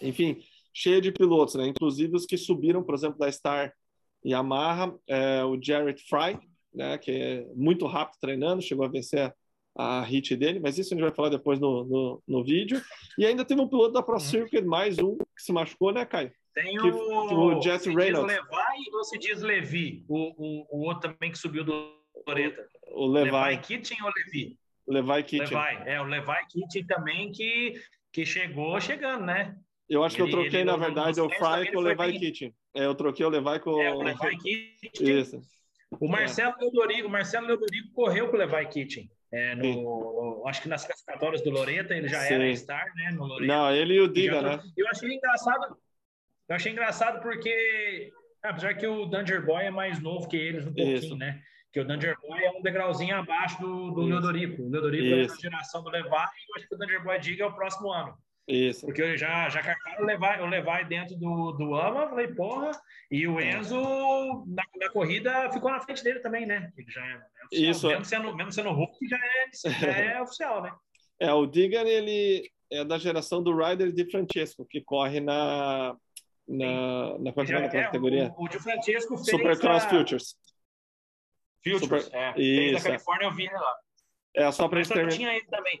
[0.00, 0.42] enfim,
[0.72, 1.66] cheia de pilotos, né?
[1.66, 3.72] Inclusive os que subiram, por exemplo, da Star
[4.24, 6.38] Yamaha, é, o Jarrett Fry,
[6.72, 6.98] né?
[6.98, 9.34] Que é muito rápido treinando, chegou a vencer
[9.76, 12.82] a hit dele, mas isso a gente vai falar depois no, no, no vídeo.
[13.16, 14.20] E ainda teve um piloto da Pro uhum.
[14.20, 16.32] Circuit, mais um, que se machucou, né, Caio?
[16.62, 18.34] Tem que, o, o Jet se Reynolds.
[18.34, 20.04] diz Levi ou se diz Levi?
[20.08, 21.94] O, o, o outro também que subiu do
[22.26, 22.66] Loreta.
[22.88, 23.30] O, o Levi.
[23.30, 24.58] Levi Kitchen ou Levi?
[24.84, 25.56] O Levi Kitchen.
[25.56, 27.74] Levi, é, o Levi Kitchen também que,
[28.12, 29.54] que chegou chegando, né?
[29.88, 32.18] Eu acho que eu troquei, na verdade, o Fry com o Levi bem...
[32.18, 32.54] Kitchen.
[32.74, 35.20] É, eu troquei o Levi com é, o Levi Kitchen.
[35.20, 35.40] Isso.
[36.00, 36.60] O Marcelo é.
[36.60, 39.08] Leodorigo, Marcelo Leodorigo correu com o Levi Kitchen.
[39.30, 42.34] É, no, acho que nas classificatórias do Loreta ele já Sim.
[42.34, 43.12] era star, né?
[43.12, 43.46] No Loreta.
[43.46, 44.60] Não, ele e o Diga, né?
[44.76, 45.76] Eu achei engraçado.
[46.48, 48.10] Eu achei engraçado porque,
[48.42, 51.16] apesar que o Danger Boy é mais novo que eles um pouquinho, Isso.
[51.16, 51.42] né?
[51.72, 54.62] Que o Danger Boy é um degrauzinho abaixo do, do Leodorico.
[54.62, 55.34] O Leodorico Isso.
[55.34, 57.54] é da geração do Levi e eu acho que o Danger Boy Diga é o
[57.54, 58.16] próximo ano.
[58.48, 58.86] Isso.
[58.86, 62.70] Porque eu já, já carcaram levar, eu levar dentro do, do AMA, falei, porra,
[63.10, 63.78] e o Enzo
[64.46, 66.72] na, na corrida ficou na frente dele também, né?
[66.74, 67.20] Ele já é,
[67.52, 67.86] é Isso.
[67.86, 70.72] Mesmo sendo, mesmo sendo Hulk, já é, já é oficial, né?
[71.20, 75.94] É, o Digan, ele é da geração do Ryder de Francesco, que corre na,
[76.48, 78.34] na, na, é, categoria?
[78.36, 79.88] O, o de Francesco fez Supercross a...
[79.90, 80.36] Futures.
[81.62, 82.16] Futures, Super...
[82.16, 82.30] é.
[82.40, 82.70] Isso.
[82.70, 83.76] Fez a Califórnia, eu vi ele lá.
[84.34, 85.10] É, só para terminar.
[85.10, 85.80] tinha ele também.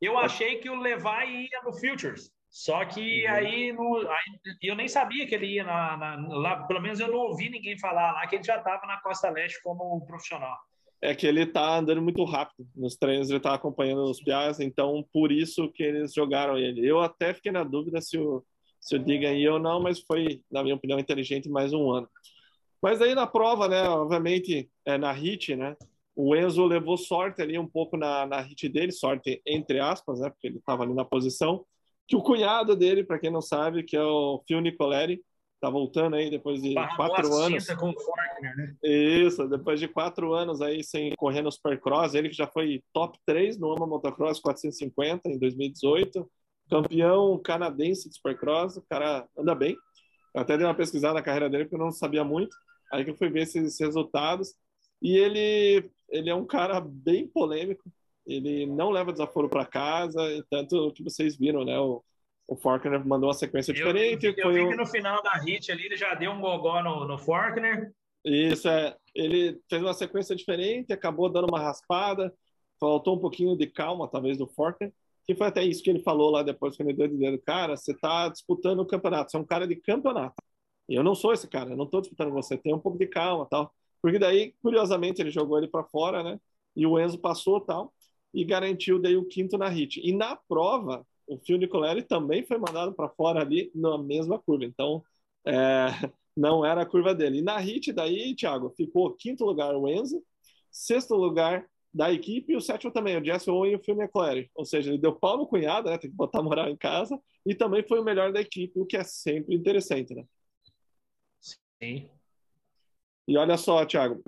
[0.00, 2.30] Eu achei que o Levi ia no Futures.
[2.50, 3.32] Só que uhum.
[3.34, 7.08] aí, no, aí, eu nem sabia que ele ia na, na, lá, pelo menos eu
[7.08, 10.56] não ouvi ninguém falar lá que ele já estava na Costa Leste como profissional.
[11.02, 15.04] É que ele está andando muito rápido nos treinos, ele está acompanhando os piás, então
[15.12, 16.88] por isso que eles jogaram ele.
[16.88, 18.44] Eu até fiquei na dúvida se o,
[18.84, 22.08] se o Diga ia ou não, mas foi, na minha opinião, inteligente mais um ano.
[22.82, 25.74] Mas aí na prova, né, obviamente, é na HIT, né,
[26.16, 30.30] o Enzo levou sorte ali um pouco na, na hit dele, sorte entre aspas, né?
[30.30, 31.64] Porque ele estava ali na posição.
[32.06, 35.22] Que o cunhado dele, para quem não sabe, que é o Phil Nicoleri,
[35.60, 37.66] tá voltando aí depois de quatro anos.
[37.66, 38.76] Com o Forkner, né?
[38.82, 43.18] Isso, depois de quatro anos aí sem correr no Supercross, ele que já foi top
[43.26, 46.30] 3 no AMA Motocross 450 em 2018,
[46.68, 49.76] campeão canadense de Supercross, o cara anda bem.
[50.34, 52.56] Eu até dei uma pesquisada na carreira dele porque eu não sabia muito.
[52.92, 54.54] Aí que eu fui ver esses resultados.
[55.00, 57.84] E ele, ele é um cara bem polêmico.
[58.26, 61.78] Ele não leva desaforo para casa, e tanto que vocês viram, né?
[61.78, 62.02] O,
[62.48, 64.26] o Faulkner mandou uma sequência eu, diferente.
[64.26, 67.06] Eu, eu vi que no final da hit ali ele já deu um gogó no,
[67.06, 67.92] no Faulkner.
[68.24, 68.96] Isso, é.
[69.14, 72.32] Ele fez uma sequência diferente, acabou dando uma raspada,
[72.80, 74.92] faltou um pouquinho de calma, talvez, do Faulkner,
[75.26, 77.92] que foi até isso que ele falou lá depois, quando ele deu dizendo, cara, você
[77.92, 80.34] está disputando o campeonato, você é um cara de campeonato.
[80.88, 83.06] E eu não sou esse cara, eu não estou disputando você, tem um pouco de
[83.06, 83.72] calma tal.
[84.02, 86.38] Porque daí, curiosamente, ele jogou ele para fora, né?
[86.76, 87.92] E o Enzo passou tal,
[88.34, 90.00] e garantiu daí o quinto na hit.
[90.04, 94.64] E na prova, o Phil Nicoleri também foi mandado para fora ali na mesma curva.
[94.64, 95.02] Então,
[95.46, 95.86] é,
[96.36, 97.38] não era a curva dele.
[97.38, 100.22] E na hit daí, Thiago, ficou quinto lugar o Enzo,
[100.70, 104.50] sexto lugar da equipe e o sétimo também, o Jesse Owen e o Phil Nicoleri.
[104.52, 105.96] Ou seja, ele deu pau no cunhado, né?
[105.96, 107.16] Tem que botar moral em casa.
[107.46, 110.24] E também foi o melhor da equipe, o que é sempre interessante, né?
[111.40, 112.10] Sim.
[113.28, 114.22] E olha só, Thiago,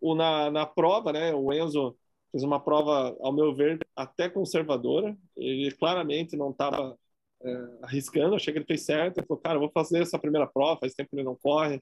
[0.00, 1.96] o, na, na prova, né, o Enzo
[2.32, 5.16] fez uma prova, ao meu ver, até conservadora.
[5.36, 6.98] Ele claramente não estava
[7.42, 9.18] é, arriscando, achei que ele fez certo.
[9.18, 11.80] Ele falou, cara, vou fazer essa primeira prova, faz tempo que ele não corre.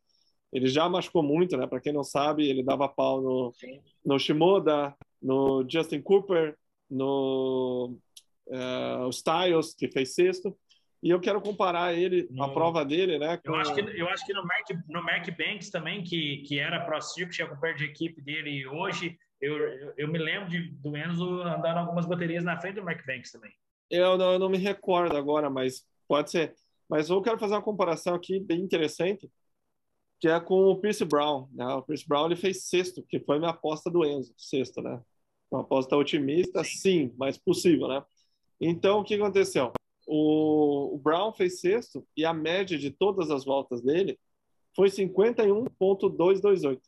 [0.52, 1.66] Ele já machucou muito, né?
[1.66, 3.54] Para quem não sabe, ele dava pau no,
[4.04, 6.56] no Shimoda, no Justin Cooper,
[6.90, 7.96] no
[8.48, 10.56] uh, Styles, que fez sexto.
[11.02, 13.38] E eu quero comparar ele, no, a prova dele, né?
[13.38, 13.52] Com...
[13.52, 16.80] Eu, acho que, eu acho que no Mark, no Mark Banks também, que, que era
[16.80, 20.94] pro circuit, tinha companheiro de equipe dele hoje, eu, eu, eu, me lembro de, do
[20.94, 23.50] Enzo andando algumas baterias na frente do Mark Banks também.
[23.90, 26.54] Eu não, eu não me recordo agora, mas pode ser.
[26.88, 29.30] Mas eu quero fazer uma comparação aqui bem interessante,
[30.20, 31.48] que é com o Pierce Brown.
[31.52, 31.66] Né?
[31.66, 35.00] O Pierce Brown ele fez sexto, que foi minha aposta do Enzo, sexto, né?
[35.50, 38.04] Uma aposta otimista, sim, sim mas possível, né?
[38.60, 39.72] Então, o que aconteceu?
[40.06, 44.18] O, o Brown fez sexto e a média de todas as voltas dele
[44.76, 46.80] foi 51.228.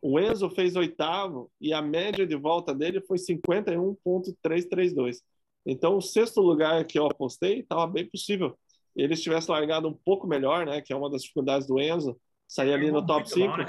[0.00, 5.18] O Enzo fez oitavo e a média de volta dele foi 51.332.
[5.66, 8.56] Então, o sexto lugar que eu apostei estava bem possível.
[8.96, 10.80] Ele tivesse largado um pouco melhor, né?
[10.80, 12.16] Que é uma das dificuldades do Enzo,
[12.50, 13.56] sair ali no top 5.
[13.56, 13.64] Né,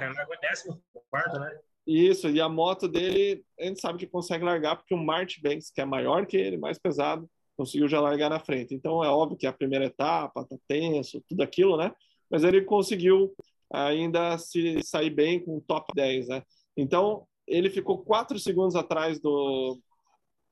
[1.39, 1.59] né?
[1.85, 5.69] Isso, e a moto dele, a gente sabe que consegue largar, porque o Martin Banks,
[5.69, 8.73] que é maior que ele, mais pesado, conseguiu já largar na frente.
[8.73, 11.91] Então é óbvio que a primeira etapa tá tenso, tudo aquilo, né?
[12.29, 13.31] Mas ele conseguiu
[13.71, 16.43] ainda se sair bem com o top 10, né?
[16.75, 19.79] Então ele ficou quatro segundos atrás do,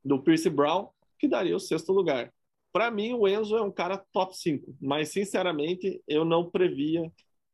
[0.06, 2.32] do Pierce Brown, que daria o sexto lugar.
[2.72, 7.12] Para mim, o Enzo é um cara top 5, mas sinceramente eu não previa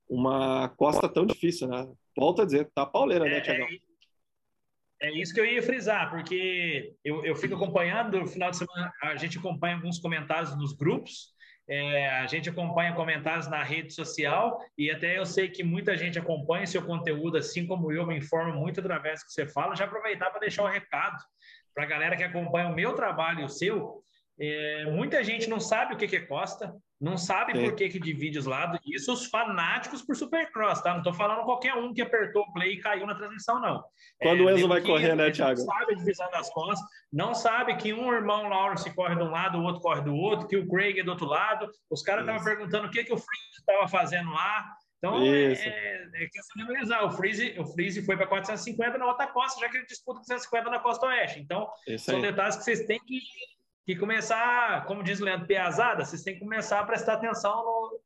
[0.08, 1.88] uma costa tão difícil, né?
[2.16, 3.68] Volto a dizer, tá pauleira, né, Tiagão?
[5.02, 8.58] É, é isso que eu ia frisar, porque eu, eu fico acompanhando, no final de
[8.58, 11.36] semana a gente acompanha alguns comentários nos grupos,
[11.68, 16.20] é, a gente acompanha comentários na rede social e até eu sei que muita gente
[16.20, 19.76] acompanha seu conteúdo, assim como eu me informo muito através do que você fala.
[19.76, 21.18] Já aproveitar para deixar um recado
[21.74, 24.04] para a galera que acompanha o meu trabalho e o seu.
[24.40, 27.64] É, muita gente não sabe o que, que é Costa, não sabe Sim.
[27.64, 28.80] por que, que divide os lados.
[28.86, 30.92] Isso os fanáticos por Supercross, tá?
[30.92, 33.84] Não estou falando qualquer um que apertou o play e caiu na transmissão, não.
[34.22, 35.60] Quando é, o Enzo vai correr, né, Thiago?
[35.60, 36.80] Não sabe a divisão das costas,
[37.12, 40.48] não sabe que um irmão Lawrence corre de um lado, o outro corre do outro,
[40.48, 41.68] que o Craig é do outro lado.
[41.90, 44.66] Os caras estavam perguntando o que, que o Freeze estava fazendo lá.
[44.98, 47.04] Então, é, é, é questão de analisar.
[47.04, 50.70] O Freeze, o Freeze foi para 450 na outra costa, já que ele disputa 250
[50.70, 51.40] na costa oeste.
[51.42, 53.20] Então, são detalhes que vocês têm que
[53.86, 58.00] que começar, como diz o Leandro, piazada, vocês têm que começar a prestar atenção no,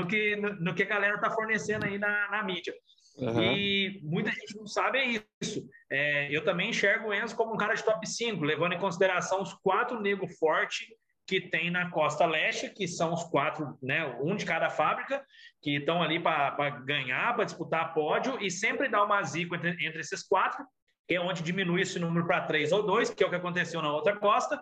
[0.00, 2.74] no, que, no, no que a galera está fornecendo aí na, na mídia.
[3.16, 3.42] Uhum.
[3.42, 5.68] E muita gente não sabe é isso.
[5.90, 9.42] É, eu também enxergo o Enzo como um cara de top 5, levando em consideração
[9.42, 10.86] os quatro negros fortes
[11.26, 15.24] que tem na costa leste, que são os quatro, né, um de cada fábrica,
[15.62, 20.00] que estão ali para ganhar, para disputar pódio, e sempre dá uma zica entre, entre
[20.00, 20.66] esses quatro,
[21.06, 23.80] que é onde diminui esse número para três ou dois, que é o que aconteceu
[23.80, 24.60] na outra costa,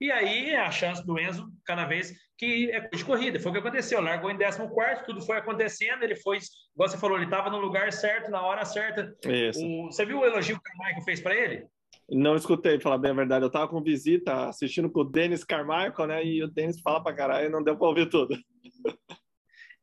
[0.00, 3.58] e aí a chance do Enzo, cada vez que é de corrida, foi o que
[3.58, 4.00] aconteceu.
[4.00, 6.04] Largou em 14, tudo foi acontecendo.
[6.04, 6.38] Ele foi,
[6.72, 9.12] igual você falou, ele estava no lugar certo, na hora certa.
[9.26, 9.60] Isso.
[9.64, 11.66] O, você viu o elogio que o Michael fez para ele?
[12.08, 13.44] Não escutei, falar bem a verdade.
[13.44, 16.24] Eu estava com visita assistindo com o Denis Carmichael, né?
[16.24, 18.36] E o Denis fala para caralho e não deu para ouvir tudo.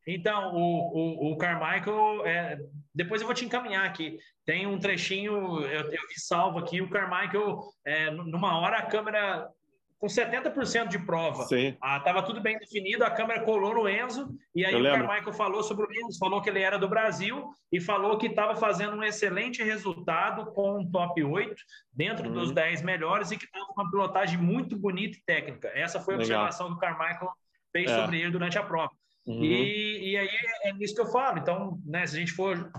[0.08, 2.60] Então, o, o, o Carmichael, é,
[2.94, 4.18] depois eu vou te encaminhar aqui.
[4.46, 6.80] Tem um trechinho, eu, eu vi salvo aqui.
[6.80, 9.50] O Carmichael, é, numa hora a câmera
[10.06, 11.44] com 70% de prova.
[11.46, 11.76] Sim.
[11.82, 15.08] Ah, tava tudo bem definido, a câmera colou no Enzo, e aí Eu o lembro.
[15.08, 18.56] Carmichael falou sobre o Enzo, falou que ele era do Brasil e falou que estava
[18.56, 21.56] fazendo um excelente resultado com um top 8
[21.92, 22.34] dentro uhum.
[22.34, 25.72] dos 10 melhores e que estava com uma pilotagem muito bonita e técnica.
[25.74, 26.44] Essa foi a Legal.
[26.44, 27.32] observação que o Carmichael
[27.72, 28.00] fez é.
[28.00, 28.92] sobre ele durante a prova.
[29.26, 29.44] Uhum.
[29.44, 30.30] E, e aí
[30.66, 31.40] é nisso que eu falo.
[31.40, 32.72] Então, né, se a gente for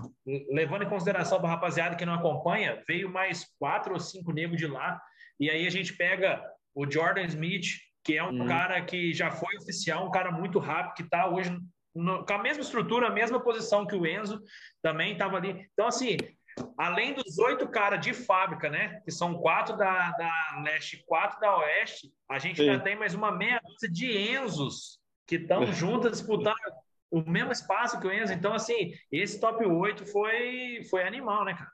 [0.49, 4.57] levando em consideração para a rapaziada que não acompanha, veio mais quatro ou cinco negros
[4.57, 5.01] de lá.
[5.37, 6.41] E aí a gente pega
[6.77, 7.65] o Jordan Smith,
[8.03, 8.47] que é um uhum.
[8.47, 11.57] cara que já foi oficial, um cara muito rápido, que está hoje
[11.95, 14.39] no, com a mesma estrutura, a mesma posição que o Enzo,
[14.79, 15.67] também estava ali.
[15.73, 16.17] Então, assim,
[16.77, 19.01] além dos oito caras de fábrica, né?
[19.03, 22.69] Que são quatro da, da leste quatro da oeste, a gente Sim.
[22.69, 26.55] ainda tem mais uma meia dúzia de Enzos que estão juntos disputando
[27.09, 28.33] o mesmo espaço que o Enzo.
[28.33, 31.71] Então, assim, esse top 8 foi, foi animal, né, cara?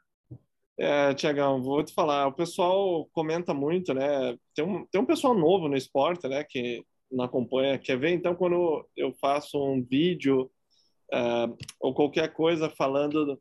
[0.77, 4.37] É, Tiagão, vou te falar, o pessoal comenta muito, né?
[4.55, 8.11] Tem um, tem um pessoal novo no esporte, né, que não acompanha, quer ver?
[8.11, 10.51] Então, quando eu faço um vídeo
[11.13, 13.39] uh, ou qualquer coisa falando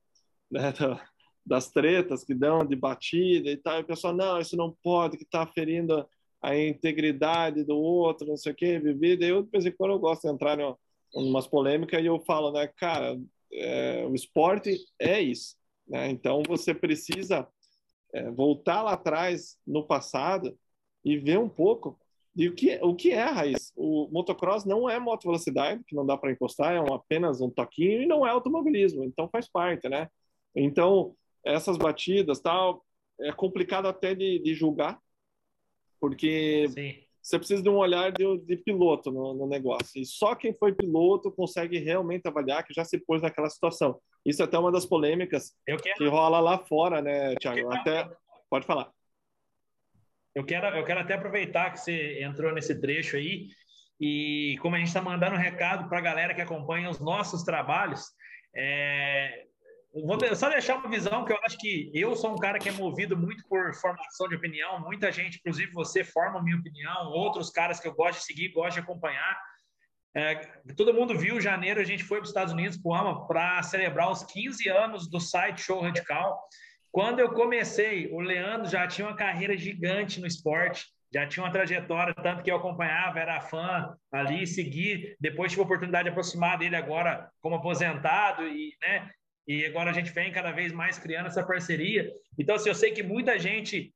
[0.50, 0.72] né,
[1.44, 5.24] das tretas que dão de batida e tal, o pessoal, não, isso não pode, que
[5.24, 6.06] está ferindo
[6.42, 9.24] a integridade do outro, não sei o quê, bebida.
[9.24, 10.76] Eu, de vez em quando, eu gosto de entrar em
[11.14, 13.18] umas polêmicas e eu falo, né, cara,
[13.52, 16.08] é, o esporte é isso, né?
[16.10, 17.46] Então, você precisa
[18.12, 20.58] é, voltar lá atrás, no passado,
[21.04, 21.98] e ver um pouco
[22.34, 23.72] de o que, o que é a raiz.
[23.76, 27.50] O motocross não é moto velocidade, que não dá para encostar, é um, apenas um
[27.50, 30.08] toquinho, e não é automobilismo, então faz parte, né?
[30.54, 31.14] Então,
[31.44, 32.84] essas batidas, tal,
[33.20, 34.98] é complicado até de, de julgar,
[36.00, 36.94] porque Sim.
[37.22, 40.00] Você precisa de um olhar de, de piloto no, no, negócio.
[40.00, 44.00] E só quem foi piloto consegue realmente avaliar que já se pôs naquela situação.
[44.26, 45.52] Isso é até uma das polêmicas
[45.96, 47.72] que rola lá fora, né, Thiago?
[47.72, 48.10] Até
[48.50, 48.90] pode falar.
[50.34, 53.48] Eu quero, eu quero até aproveitar que você entrou nesse trecho aí
[54.00, 57.44] e como a gente está mandando um recado para a galera que acompanha os nossos
[57.44, 58.02] trabalhos,
[58.54, 59.46] é,
[59.94, 62.72] Vou só deixar uma visão que eu acho que eu sou um cara que é
[62.72, 64.80] movido muito por formação de opinião.
[64.80, 67.08] Muita gente, inclusive você, forma a minha opinião.
[67.08, 69.38] Outros caras que eu gosto de seguir, gosto de acompanhar.
[70.14, 70.34] É,
[70.76, 73.26] todo mundo viu, em janeiro a gente foi para os Estados Unidos, para o AMA,
[73.26, 76.42] para celebrar os 15 anos do site Show Radical.
[76.90, 81.52] Quando eu comecei, o Leandro já tinha uma carreira gigante no esporte, já tinha uma
[81.52, 85.14] trajetória, tanto que eu acompanhava, era fã ali, segui.
[85.20, 89.10] Depois tive a oportunidade de aproximar dele agora como aposentado e, né,
[89.46, 92.10] e agora a gente vem cada vez mais criando essa parceria.
[92.38, 93.92] Então, assim, eu sei que muita gente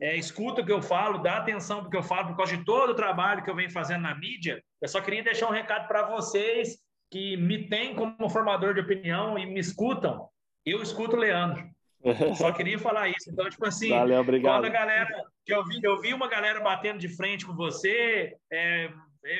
[0.00, 2.56] é, escuta o que eu falo, dá atenção para o que eu falo, por causa
[2.56, 4.62] de todo o trabalho que eu venho fazendo na mídia.
[4.80, 6.78] Eu só queria deixar um recado para vocês
[7.10, 10.28] que me têm como formador de opinião e me escutam.
[10.66, 11.64] Eu escuto o Leandro.
[12.36, 13.28] Só queria falar isso.
[13.30, 14.54] Então, tipo assim, Valeu, obrigado.
[14.54, 15.08] quando a galera.
[15.44, 18.90] Que eu, vi, eu vi uma galera batendo de frente com você, é,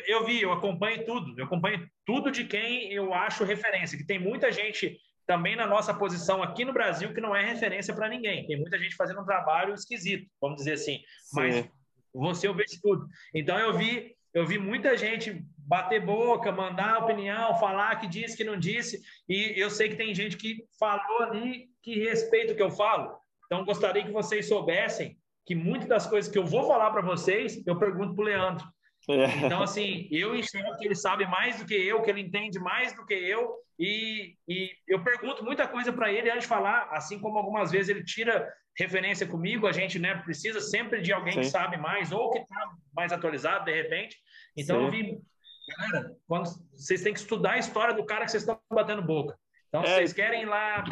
[0.06, 1.34] eu vi, eu acompanho tudo.
[1.38, 5.92] Eu acompanho tudo de quem eu acho referência, que tem muita gente também na nossa
[5.92, 8.46] posição aqui no Brasil, que não é referência para ninguém.
[8.46, 11.02] Tem muita gente fazendo um trabalho esquisito, vamos dizer assim.
[11.22, 11.34] Sim.
[11.34, 11.70] Mas
[12.14, 13.06] você eu vejo tudo.
[13.34, 18.42] Então eu vi, eu vi muita gente bater boca, mandar opinião, falar que disse, que
[18.42, 22.62] não disse, e eu sei que tem gente que falou ali que respeita o que
[22.62, 23.14] eu falo.
[23.44, 27.62] Então gostaria que vocês soubessem que muitas das coisas que eu vou falar para vocês,
[27.66, 28.66] eu pergunto para o Leandro.
[29.08, 29.46] É.
[29.46, 32.92] Então, assim, eu enxergo que ele sabe mais do que eu, que ele entende mais
[32.94, 37.18] do que eu, e, e eu pergunto muita coisa para ele antes de falar, assim
[37.18, 41.40] como algumas vezes ele tira referência comigo, a gente né, precisa sempre de alguém Sim.
[41.40, 44.16] que sabe mais ou que está mais atualizado, de repente.
[44.56, 44.84] Então, Sim.
[44.84, 45.20] eu vi,
[45.68, 49.38] galera, quando, vocês têm que estudar a história do cara que vocês estão batendo boca.
[49.68, 49.96] Então, é.
[49.96, 50.84] vocês querem ir lá.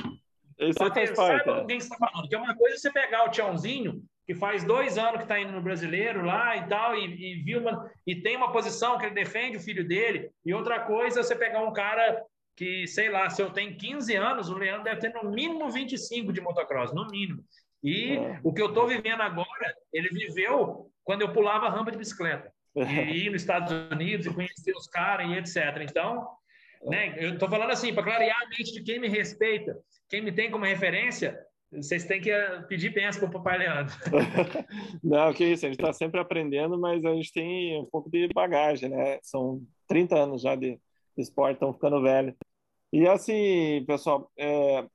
[0.58, 1.64] Isso bater, faz parte, é.
[1.66, 2.28] quem está falando.
[2.28, 5.52] Que é uma coisa você pegar o Tiãozinho que faz dois anos que está indo
[5.52, 9.14] no brasileiro lá e tal, e, e, viu uma, e tem uma posição que ele
[9.14, 12.22] defende o filho dele, e outra coisa é você pegar um cara
[12.56, 16.32] que, sei lá, se eu tenho 15 anos, o Leandro deve ter no mínimo 25
[16.32, 17.44] de motocross, no mínimo.
[17.82, 18.40] E é.
[18.42, 22.50] o que eu estou vivendo agora, ele viveu quando eu pulava rampa de bicicleta.
[22.74, 25.82] E ir nos Estados Unidos e conhecer os caras e etc.
[25.82, 26.26] Então,
[26.84, 30.32] né, eu estou falando assim, para clarear a mente de quem me respeita, quem me
[30.32, 31.38] tem como referência,
[31.72, 33.94] vocês têm que eh, pedir bênção para o papai Leandro.
[35.02, 38.28] Não, que isso, a gente está sempre aprendendo, mas a gente tem um pouco de
[38.34, 39.18] bagagem, né?
[39.22, 40.72] São 30 anos já de,
[41.16, 42.34] de esporte, estão ficando velho.
[42.92, 44.86] E assim, pessoal, é,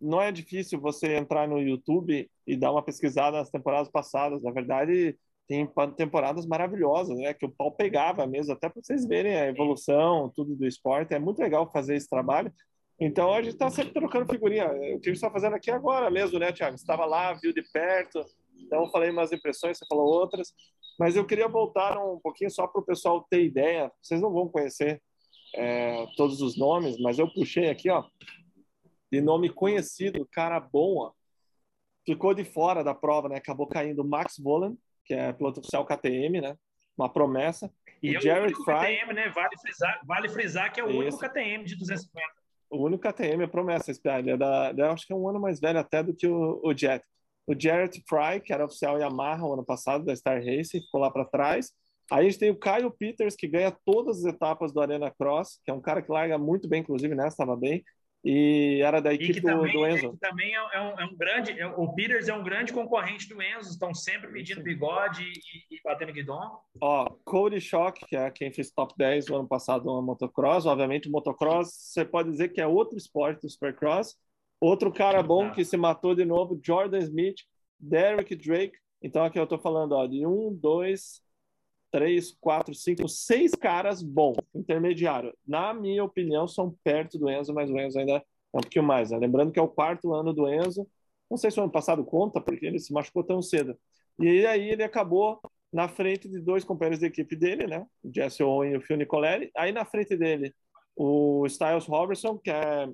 [0.00, 4.42] não é difícil você entrar no YouTube e dar uma pesquisada nas temporadas passadas.
[4.42, 7.34] Na verdade, tem temporadas maravilhosas, né?
[7.34, 11.14] Que o pau pegava mesmo, até para vocês verem a evolução, tudo do esporte.
[11.14, 12.52] É muito legal fazer esse trabalho.
[13.00, 14.66] Então a gente está sempre trocando figurinha.
[14.66, 16.76] O que a gente está fazendo aqui agora mesmo, né, Thiago?
[16.76, 18.24] Você estava lá, viu de perto,
[18.56, 20.54] então eu falei umas impressões, você falou outras.
[20.98, 23.90] Mas eu queria voltar um pouquinho só para o pessoal ter ideia.
[24.00, 25.02] Vocês não vão conhecer
[25.54, 28.04] é, todos os nomes, mas eu puxei aqui, ó,
[29.10, 31.12] de nome conhecido, cara bom,
[32.04, 33.36] ficou de fora da prova, né?
[33.36, 36.56] Acabou caindo Max Volan, que é piloto oficial KTM, né?
[36.96, 37.72] Uma promessa.
[38.02, 38.98] E, e é Jared Fry.
[38.98, 39.28] KTM, né?
[39.30, 40.98] Vale frisar, vale frisar que é o Esse.
[40.98, 42.43] único KTM de 250.
[42.74, 45.60] O único KTM é promessa, ele é da, eu acho que é um ano mais
[45.60, 47.04] velho até do que o, o Jet.
[47.46, 51.10] O Jared Fry, que era oficial Yamaha o ano passado da Star Racing, ficou lá
[51.10, 51.70] para trás.
[52.10, 55.60] Aí a gente tem o Kyle Peters, que ganha todas as etapas do Arena Cross,
[55.64, 57.82] que é um cara que larga muito bem, inclusive nessa estava bem
[58.24, 60.16] e era da equipe do, também, do, Enzo.
[60.18, 63.42] também é, é, um, é, um, grande, é, o Peters é um grande concorrente do
[63.42, 66.58] Enzo, estão sempre pedindo bigode e, e batendo guidon.
[66.80, 71.06] Ó, Cody Shock, que é quem fez top 10 no ano passado no motocross, obviamente
[71.06, 74.16] o motocross, você pode dizer que é outro esporte do supercross.
[74.58, 77.36] Outro cara bom que se matou de novo, Jordan Smith,
[77.78, 78.78] Derek Drake.
[79.02, 81.20] Então aqui eu tô falando, ó, de um, dois,
[81.94, 85.32] três, quatro, cinco, seis caras bons, intermediário.
[85.46, 88.18] Na minha opinião, são perto do Enzo, mas o Enzo ainda é
[88.52, 89.12] um pouquinho mais.
[89.12, 89.18] Né?
[89.18, 90.88] Lembrando que é o quarto ano do Enzo.
[91.30, 93.78] Não sei se o ano passado conta, porque ele se machucou tão cedo.
[94.18, 95.40] E aí ele acabou
[95.72, 97.86] na frente de dois companheiros de equipe dele, né?
[98.02, 99.52] O Jesse Owen e o Phil Nicoleri.
[99.56, 100.52] Aí na frente dele,
[100.96, 102.88] o Styles Robertson, que é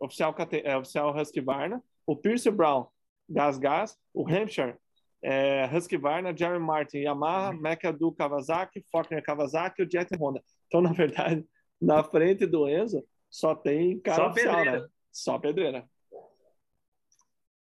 [0.00, 0.34] oficial,
[0.64, 1.80] é, oficial Husqvarna.
[2.04, 2.88] O Pierce Brown,
[3.28, 3.96] Gas Gas.
[4.12, 4.74] O Hampshire,
[5.22, 10.42] é, Husqvarna, Jerry Martin, Yamaha, McAdoo, Kawasaki, Faulkner Kawasaki e o Jet Honda.
[10.66, 11.46] Então, na verdade,
[11.80, 14.80] na frente do Enzo só tem cara só oficial, pedreira.
[14.80, 14.88] né?
[15.12, 15.88] Só pedreira.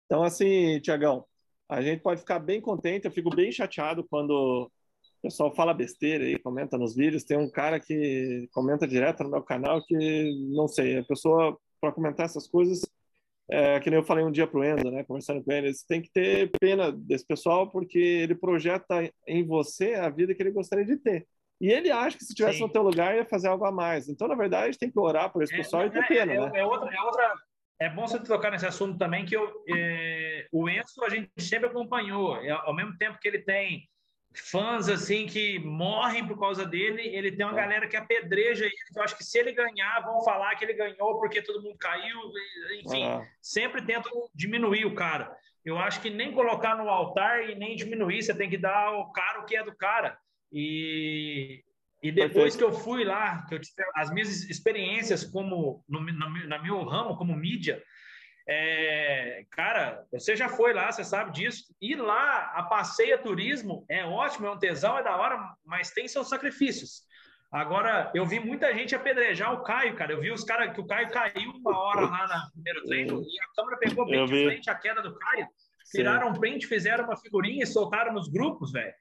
[0.07, 1.25] Então, assim, Tiagão,
[1.69, 3.07] a gente pode ficar bem contente.
[3.07, 4.71] Eu fico bem chateado quando o
[5.23, 7.25] pessoal fala besteira aí, comenta nos vídeos.
[7.25, 11.93] Tem um cara que comenta direto no meu canal que, não sei, a pessoa, para
[11.93, 12.83] comentar essas coisas,
[13.51, 15.85] é, que nem eu falei um dia para o Enzo, né, conversando com ele, você
[15.87, 20.51] tem que ter pena desse pessoal porque ele projeta em você a vida que ele
[20.51, 21.27] gostaria de ter.
[21.61, 24.09] E ele acha que se estivesse no teu lugar ia fazer algo a mais.
[24.09, 26.41] Então, na verdade, tem que orar por esse é, pessoal e ter é, pena, é,
[26.41, 26.61] né?
[26.61, 27.35] É outra, é outra,
[27.81, 31.69] é bom você tocar nesse assunto também, que eu, é, o Enzo a gente sempre
[31.69, 32.35] acompanhou.
[32.35, 33.89] Ao mesmo tempo que ele tem
[34.35, 37.63] fãs assim que morrem por causa dele, ele tem uma é.
[37.63, 38.75] galera que apedreja ele.
[38.95, 42.19] Eu acho que se ele ganhar, vão falar que ele ganhou porque todo mundo caiu.
[42.85, 43.29] Enfim, é.
[43.41, 45.35] sempre tentam diminuir o cara.
[45.65, 49.11] Eu acho que nem colocar no altar e nem diminuir, você tem que dar o
[49.13, 50.19] cara o que é do cara.
[50.53, 51.65] E,
[52.03, 52.59] e depois Perfeito.
[52.59, 56.85] que eu fui lá, que eu tive as minhas experiências como no, no, no meu
[56.85, 57.83] ramo como mídia,
[58.47, 61.75] é, cara, você já foi lá, você sabe disso.
[61.81, 66.07] Ir lá a passeia turismo é ótimo, é um tesão, é da hora, mas tem
[66.07, 67.03] seus sacrifícios.
[67.51, 70.13] Agora, eu vi muita gente apedrejar o Caio, cara.
[70.13, 73.41] Eu vi os caras que o Caio caiu uma hora lá na primeiro treino e
[73.41, 75.47] a câmera pegou bem de frente a queda do Caio.
[75.91, 78.93] Tiraram um print, fizeram uma figurinha e soltaram nos grupos, velho.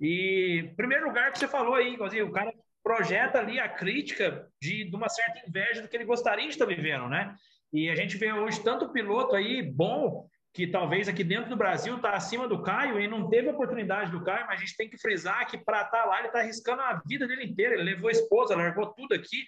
[0.00, 4.96] E primeiro lugar que você falou aí, o cara projeta ali a crítica de, de
[4.96, 7.36] uma certa inveja do que ele gostaria de estar vivendo, né?
[7.72, 11.96] E a gente vê hoje tanto piloto aí bom, que talvez aqui dentro do Brasil
[11.96, 14.98] está acima do Caio e não teve oportunidade do Caio, mas a gente tem que
[14.98, 17.74] frisar que para estar tá lá ele está arriscando a vida dele inteira.
[17.74, 19.46] Ele levou a esposa, largou tudo aqui.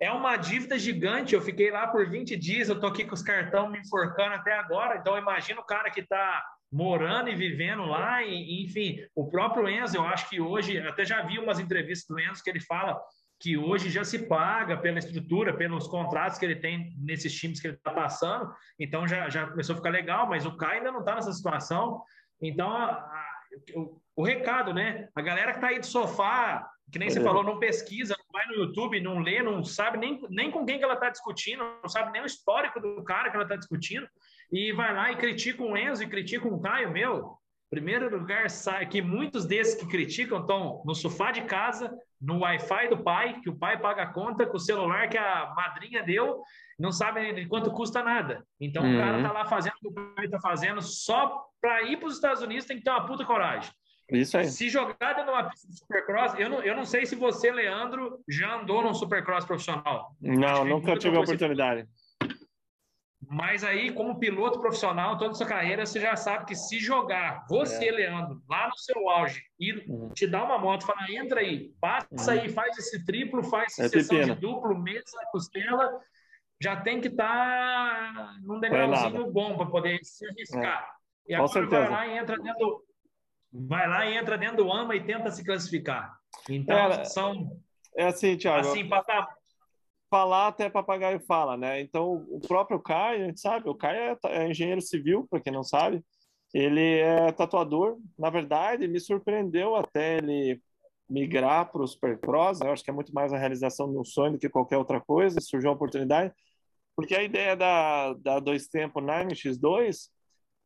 [0.00, 1.34] É uma dívida gigante.
[1.34, 4.54] Eu fiquei lá por 20 dias, eu tô aqui com os cartão me enforcando até
[4.54, 4.96] agora.
[4.96, 6.42] Então imagina o cara que está
[6.72, 11.20] morando e vivendo lá, e, enfim, o próprio Enzo, eu acho que hoje, até já
[11.20, 12.98] vi umas entrevistas do Enzo que ele fala
[13.42, 17.66] que hoje já se paga pela estrutura, pelos contratos que ele tem nesses times que
[17.66, 21.00] ele está passando, então já, já começou a ficar legal, mas o Kai ainda não
[21.00, 22.04] está nessa situação.
[22.40, 23.26] Então, a, a,
[23.74, 25.08] o, o, recado, né?
[25.12, 27.22] A galera que está aí de sofá, que nem você é.
[27.22, 30.78] falou, não pesquisa, não vai no YouTube, não lê, não sabe nem, nem com quem
[30.78, 34.06] que ela está discutindo, não sabe nem o histórico do cara que ela está discutindo,
[34.52, 37.36] e vai lá e critica o Enzo e critica o Caio, meu,
[37.72, 42.88] primeiro lugar, sai que muitos desses que criticam estão no sofá de casa, no Wi-Fi
[42.88, 46.42] do pai, que o pai paga a conta, com o celular que a madrinha deu,
[46.78, 48.44] não sabe de quanto custa nada.
[48.60, 48.94] Então uhum.
[48.94, 52.08] o cara tá lá fazendo o que o pai tá fazendo, só para ir para
[52.08, 53.72] os Estados Unidos tem que ter uma puta coragem.
[54.10, 54.44] Isso aí.
[54.48, 58.56] Se jogada numa pista de supercross, eu não, eu não sei se você, Leandro, já
[58.56, 60.14] andou num supercross profissional.
[60.20, 61.88] Não, nunca tive a oportunidade.
[63.32, 67.46] Mas aí, como piloto profissional, toda a sua carreira, você já sabe que se jogar
[67.48, 67.90] você, é.
[67.90, 70.10] Leandro, lá no seu auge, e uhum.
[70.10, 72.40] te dar uma moto, falar, entra aí, passa uhum.
[72.42, 75.98] aí, faz esse triplo, faz é sessão de duplo, mesa, costela,
[76.60, 77.24] já tem que estar
[78.14, 80.94] tá num degrauzinho bom para poder se arriscar.
[81.26, 81.32] É.
[81.32, 82.84] E agora vai lá e entra dentro
[83.50, 86.18] vai lá e entra dentro do AMA e tenta se classificar.
[86.50, 87.58] Então, é, são
[87.96, 88.68] é assim, Thiago.
[88.68, 89.41] Assim, patamar
[90.12, 91.80] falar até papagaio fala, né?
[91.80, 95.50] Então, o próprio Caio, a gente sabe, o Caio é, é engenheiro civil, para quem
[95.50, 96.04] não sabe,
[96.54, 100.60] Ele é tatuador, na verdade, me surpreendeu até ele
[101.08, 102.60] migrar para o Supercross.
[102.60, 105.00] Eu acho que é muito mais a realização de um sonho do que qualquer outra
[105.00, 105.40] coisa.
[105.40, 106.34] Surgiu a oportunidade,
[106.96, 110.08] porque a ideia da, da Dois Tempos na MX2,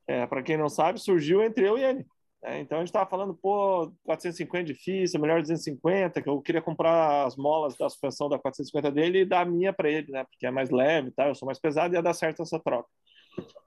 [0.09, 2.07] é, para quem não sabe, surgiu entre eu e ele.
[2.47, 6.62] É, então a gente estava falando, pô, 450 é difícil, melhor 250, que eu queria
[6.62, 10.22] comprar as molas da suspensão da 450 dele e dar a minha para ele, né?
[10.24, 11.26] Porque é mais leve, tá?
[11.26, 12.88] Eu sou mais pesado e ia dar certo essa troca.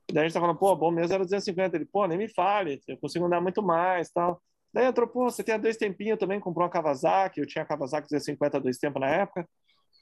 [0.09, 1.75] Daí a gente tá falando, pô, bom mesmo era 250.
[1.75, 4.41] Ele, pô, nem me fale, eu consigo andar muito mais, tal.
[4.73, 8.07] Daí entrou, pô, você tem dois tempinhos também, comprou uma Kawasaki, eu tinha a Kawasaki
[8.07, 9.45] 250 dois tempos na época.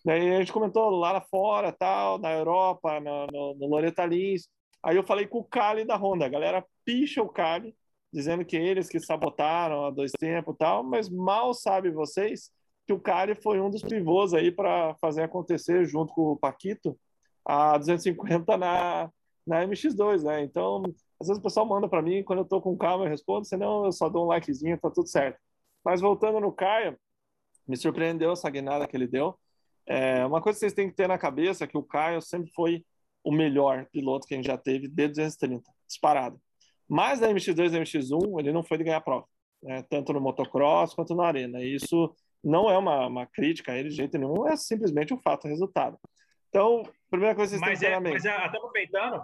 [0.05, 4.47] Daí a gente comentou lá fora, tal, na Europa, no, no, no Loretta Lins.
[4.83, 7.75] Aí eu falei com o Cali da Honda, a galera picha o Cali,
[8.11, 12.51] dizendo que eles que sabotaram a dois tempos tal, mas mal sabe vocês
[12.85, 16.97] que o Cali foi um dos pivôs aí para fazer acontecer junto com o Paquito
[17.45, 19.11] a 250 na,
[19.45, 20.43] na MX2, né?
[20.43, 20.83] Então,
[21.19, 23.85] às vezes o pessoal manda para mim, quando eu tô com calma eu respondo, senão
[23.85, 25.37] eu só dou um likezinho, tá tudo certo.
[25.83, 26.97] Mas voltando no Caio,
[27.67, 29.37] me surpreendeu essa guinada que ele deu.
[29.85, 32.51] É, uma coisa que vocês têm que ter na cabeça é que o Caio sempre
[32.53, 32.85] foi
[33.23, 36.39] o melhor piloto que a gente já teve de 230, disparado.
[36.89, 39.25] Mas na MX2 e MX1 ele não foi de ganhar prova,
[39.61, 39.83] né?
[39.89, 41.61] tanto no motocross quanto na arena.
[41.61, 42.13] E isso
[42.43, 45.49] não é uma, uma crítica a ele de jeito nenhum, é simplesmente um fato, um
[45.49, 45.97] resultado.
[46.49, 48.09] Então, primeira coisa que vocês mas têm é, na.
[48.09, 49.21] Mas é, até aproveitando,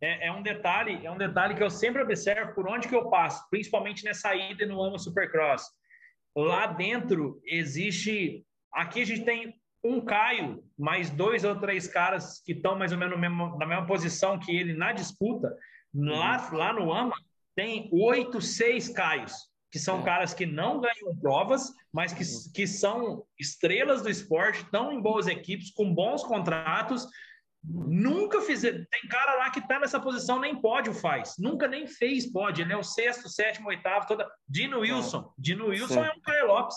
[0.00, 3.08] é, é, um detalhe, é um detalhe que eu sempre observo por onde que eu
[3.08, 5.70] passo, principalmente nessa ida no ano Supercross.
[6.36, 12.52] Lá dentro existe, aqui a gente tem um Caio, mais dois ou três caras que
[12.52, 13.18] estão mais ou menos
[13.58, 15.56] na mesma posição que ele na disputa.
[15.94, 17.14] Lá, lá no AMA
[17.54, 19.32] tem oito, seis Caios,
[19.70, 20.04] que são é.
[20.04, 25.26] caras que não ganham provas, mas que, que são estrelas do esporte, estão em boas
[25.26, 27.06] equipes, com bons contratos,
[27.64, 28.84] Nunca fizeram.
[28.90, 31.34] Tem cara lá que está nessa posição, nem pódio faz.
[31.38, 32.64] Nunca nem fez pódio.
[32.64, 34.28] Ele é o sexto, sétimo, oitavo, toda.
[34.48, 35.32] Dino Wilson.
[35.38, 36.08] Dino Wilson Sim.
[36.08, 36.76] é um Caio Lopes.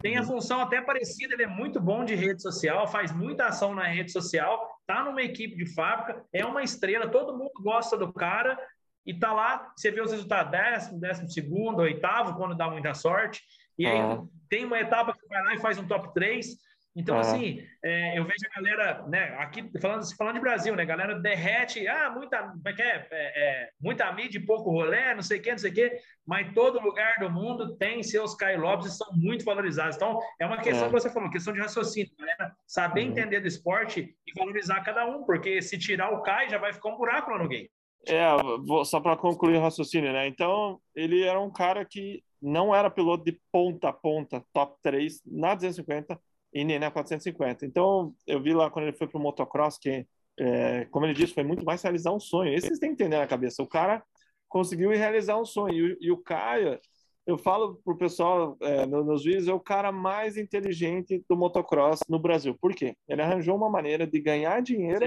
[0.00, 0.26] Tem a uhum.
[0.26, 4.12] função até parecida, ele é muito bom de rede social, faz muita ação na rede
[4.12, 8.58] social, tá numa equipe de fábrica, é uma estrela, todo mundo gosta do cara
[9.06, 13.42] e tá lá, você vê os resultados décimo, décimo segundo, oitavo, quando dá muita sorte,
[13.78, 14.28] e aí uhum.
[14.48, 16.48] tem uma etapa que vai lá e faz um top 3,
[16.96, 21.18] então, assim, é, eu vejo a galera, né, aqui falando, falando de Brasil, né, galera
[21.18, 23.08] derrete, ah, muita, como é que é?
[23.10, 25.98] é, é muita mídia e pouco rolê, não sei o que, não sei o que,
[26.24, 29.96] mas todo lugar do mundo tem seus Kai Lopes e são muito valorizados.
[29.96, 30.86] Então, é uma questão é.
[30.86, 33.08] que você falou, questão de raciocínio, galera, saber uhum.
[33.08, 36.90] entender do esporte e valorizar cada um, porque se tirar o Kai, já vai ficar
[36.90, 37.68] um buraco lá no game.
[38.06, 38.24] É,
[38.64, 40.28] vou, só para concluir o raciocínio, né?
[40.28, 45.22] Então, ele era um cara que não era piloto de ponta a ponta, top 3
[45.26, 46.20] na 250,
[46.54, 47.66] e na 450.
[47.66, 50.06] Então, eu vi lá quando ele foi para o motocross que,
[50.38, 52.54] é, como ele disse, foi muito mais realizar um sonho.
[52.54, 53.62] Isso vocês têm que entender na cabeça.
[53.62, 54.02] O cara
[54.48, 55.96] conseguiu realizar um sonho.
[56.00, 56.78] E, o Caio,
[57.26, 62.00] eu falo para o pessoal é, nos vídeos, é o cara mais inteligente do motocross
[62.08, 62.56] no Brasil.
[62.60, 62.94] Por quê?
[63.08, 65.04] Ele arranjou uma maneira de ganhar dinheiro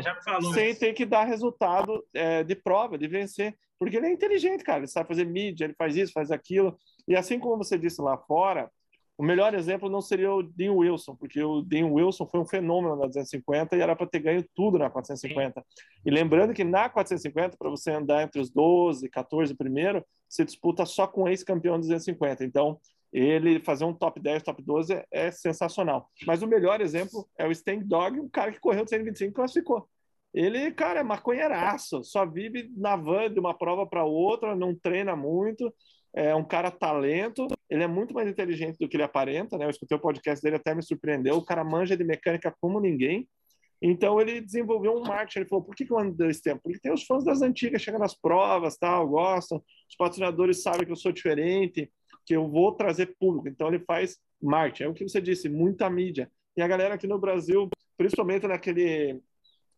[0.53, 3.55] sem ter que dar resultado é, de prova, de vencer.
[3.79, 4.79] Porque ele é inteligente, cara.
[4.79, 6.77] Ele sabe fazer mídia, ele faz isso, faz aquilo.
[7.07, 8.69] E assim como você disse lá fora,
[9.17, 12.95] o melhor exemplo não seria o Dean Wilson, porque o Dean Wilson foi um fenômeno
[12.95, 15.59] na 250 e era para ter ganho tudo na 450.
[15.59, 15.65] Sim.
[16.05, 20.85] E lembrando que na 450, para você andar entre os 12, 14 primeiro, você disputa
[20.85, 22.43] só com ex-campeão de 250.
[22.43, 22.79] Então,
[23.11, 26.09] ele fazer um top 10, top 12 é, é, sensacional.
[26.25, 29.33] Mas o melhor exemplo é o Sting Dog, um cara que correu de 125 e
[29.33, 29.89] classificou.
[30.33, 35.15] Ele, cara, é maconheiraço, só vive na van de uma prova para outra, não treina
[35.15, 35.73] muito,
[36.17, 39.65] é um cara talento, ele é muito mais inteligente do que ele aparenta, né?
[39.65, 41.35] Eu escutei o podcast dele, até me surpreendeu.
[41.35, 43.29] O cara manja de mecânica como ninguém.
[43.79, 45.39] Então ele desenvolveu um marketing.
[45.39, 46.61] Ele falou: por que, que eu ando desse tempo?
[46.63, 49.63] Porque tem os fãs das antigas chegando nas provas, tal, gostam.
[49.87, 51.87] Os patrocinadores sabem que eu sou diferente,
[52.25, 53.47] que eu vou trazer público.
[53.47, 54.83] Então ele faz marketing.
[54.83, 56.31] É o que você disse, muita mídia.
[56.55, 59.21] E a galera aqui no Brasil, principalmente naquele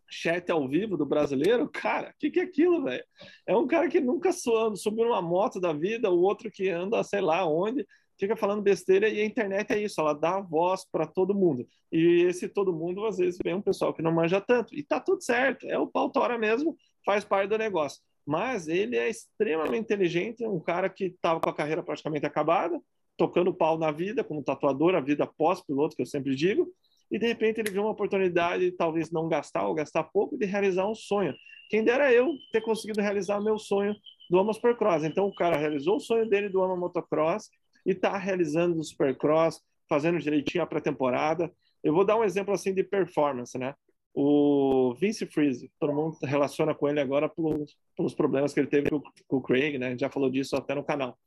[0.10, 3.04] chat ao vivo do brasileiro, cara, o que, que é aquilo, velho?
[3.48, 7.22] É um cara que nunca subiu numa moto da vida, o outro que anda, sei
[7.22, 7.86] lá onde,
[8.20, 11.66] fica falando besteira e a internet é isso, ela dá voz para todo mundo.
[11.92, 14.76] E esse todo mundo, às vezes, vem um pessoal que não manja tanto.
[14.76, 18.02] E tá tudo certo, é o pautora mesmo, faz parte do negócio.
[18.26, 22.80] Mas ele é extremamente inteligente, um cara que estava com a carreira praticamente acabada,
[23.18, 26.72] tocando pau na vida, como tatuador, a vida pós-piloto, que eu sempre digo,
[27.12, 30.88] e de repente ele viu uma oportunidade, talvez não gastar ou gastar pouco, de realizar
[30.88, 31.34] um sonho.
[31.70, 33.96] Quem dera eu ter conseguido realizar meu sonho
[34.30, 35.04] do Ama Supercross.
[35.04, 37.50] Então o cara realizou o sonho dele do Ama Motocross
[37.86, 41.52] e está realizando o Supercross, fazendo direitinho a pré-temporada.
[41.84, 43.74] Eu vou dar um exemplo assim de performance, né?
[44.14, 48.90] o Vince Freeze, todo mundo relaciona com ele agora pelos, pelos problemas que ele teve
[48.90, 49.98] com, com o Craig, né?
[49.98, 51.18] Já falou disso até no canal.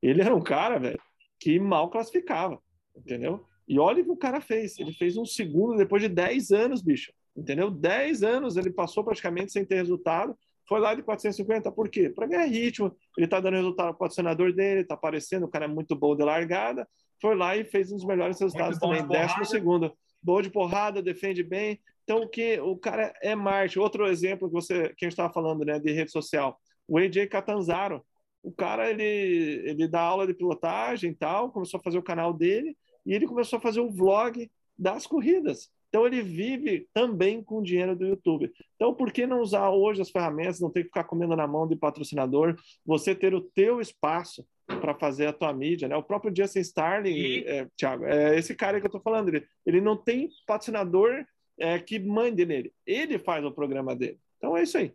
[0.00, 1.00] Ele era um cara, velho,
[1.38, 2.58] que mal classificava,
[2.96, 3.44] entendeu?
[3.70, 4.76] E olha o que o cara fez.
[4.80, 7.12] Ele fez um segundo depois de 10 anos, bicho.
[7.36, 7.70] Entendeu?
[7.70, 10.36] 10 anos ele passou praticamente sem ter resultado.
[10.68, 11.70] Foi lá de 450.
[11.70, 12.10] Por quê?
[12.10, 12.92] Para ganhar ritmo.
[13.16, 15.44] Ele tá dando resultado para o patrocinador dele, tá aparecendo.
[15.44, 16.84] O cara é muito bom de largada.
[17.22, 19.06] Foi lá e fez um dos melhores resultados também.
[19.06, 19.92] Décimo segundo.
[20.20, 21.78] Bom de porrada, defende bem.
[22.02, 23.78] Então, o que o cara é Marte.
[23.78, 26.58] Outro exemplo que você que a gente estava falando, né, de rede social.
[26.88, 28.04] O AJ Catanzaro.
[28.42, 32.32] O cara, ele, ele dá aula de pilotagem e tal, começou a fazer o canal
[32.32, 32.74] dele
[33.04, 35.70] e ele começou a fazer o vlog das corridas.
[35.88, 38.50] Então ele vive também com o dinheiro do YouTube.
[38.76, 41.66] Então por que não usar hoje as ferramentas, não ter que ficar comendo na mão
[41.66, 45.96] de patrocinador, você ter o teu espaço para fazer a tua mídia, né?
[45.96, 47.44] O próprio Justin Starling, e...
[47.44, 51.24] é, Thiago, é esse cara que eu estou falando, ele, ele não tem patrocinador
[51.58, 54.18] é, que mande nele, ele faz o programa dele.
[54.38, 54.92] Então é isso aí.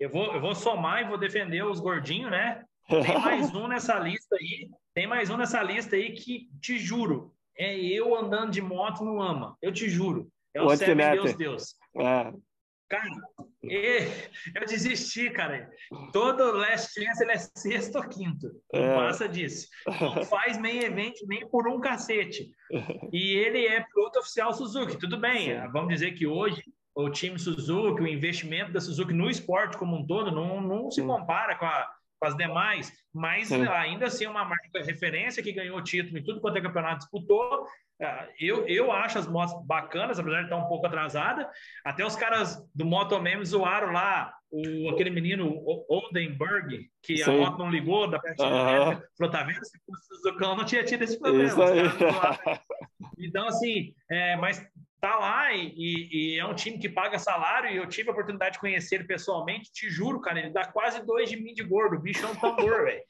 [0.00, 2.64] Eu vou, eu vou somar e vou defender os gordinhos, né?
[2.88, 7.32] Tem mais um nessa lista aí tem mais um nessa lista aí que, te juro,
[7.56, 9.56] é eu andando de moto no AMA.
[9.62, 10.28] Eu te juro.
[10.52, 11.74] É o Seven Deus Deus.
[11.96, 12.32] É.
[12.88, 13.08] Cara,
[13.62, 15.70] eu desisti, cara.
[16.12, 18.50] Todo Last Chance ele é sexto ou quinto.
[18.72, 18.94] Não é.
[18.96, 19.68] passa disso.
[19.86, 22.50] Não faz main event nem por um cacete.
[23.12, 24.98] E ele é piloto oficial Suzuki.
[24.98, 25.68] Tudo bem, Sim.
[25.72, 26.60] vamos dizer que hoje
[26.92, 31.00] o time Suzuki, o investimento da Suzuki no esporte como um todo, não, não se
[31.00, 31.88] compara com a,
[32.18, 33.66] com as demais, mas Sim.
[33.68, 37.66] ainda assim é uma marca referência que ganhou título em tudo quanto é campeonato disputou.
[38.00, 41.50] Ah, eu, eu acho as motos bacanas, apesar de estar um pouco atrasada.
[41.84, 47.30] Até os caras do Motomeme zoaram lá o, aquele menino Oldenburg, que Sim.
[47.30, 48.48] a moto não ligou da parte uhum.
[48.48, 49.64] falou, tá vendo?
[49.64, 51.52] Se fosse o Suzucão, não tinha tido esse problema.
[53.18, 54.64] Então, assim, é, mas
[55.00, 58.54] tá lá e, e, é um time que paga salário e eu tive a oportunidade
[58.54, 61.96] de conhecer ele pessoalmente, te juro, cara, ele dá quase dois de mim de gordo,
[61.96, 63.02] o bicho é um tambor, velho.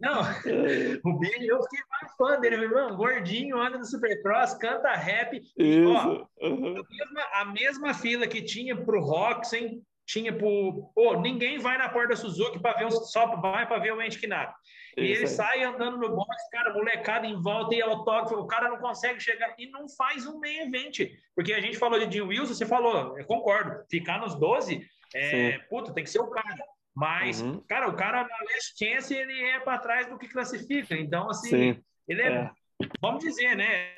[0.00, 0.20] Não,
[1.04, 5.40] o Billy, eu fiquei mais fã dele, mano, gordinho, anda no Supercross, canta rap.
[5.58, 6.76] Ó, uhum.
[6.76, 9.80] a, mesma, a, mesma, fila que tinha pro Roxen,
[10.10, 10.90] tinha pro.
[10.94, 14.28] Pô, ninguém vai na porta da Suzuki para ver o, só vai para ver o
[14.28, 14.54] nada.
[14.96, 18.78] E ele sai andando no box, cara, molecada em volta e autógrafo, o cara não
[18.78, 21.06] consegue chegar e não faz um meio evento.
[21.34, 24.84] Porque a gente falou de Jim Wilson, você falou, eu concordo, ficar nos 12,
[25.14, 26.56] é, puta, tem que ser o cara.
[26.94, 27.62] Mas, uhum.
[27.68, 30.96] cara, o cara na Last Chance, ele é para trás do que classifica.
[30.96, 31.84] Então, assim, Sim.
[32.08, 32.50] ele é, é,
[33.00, 33.94] vamos dizer, né?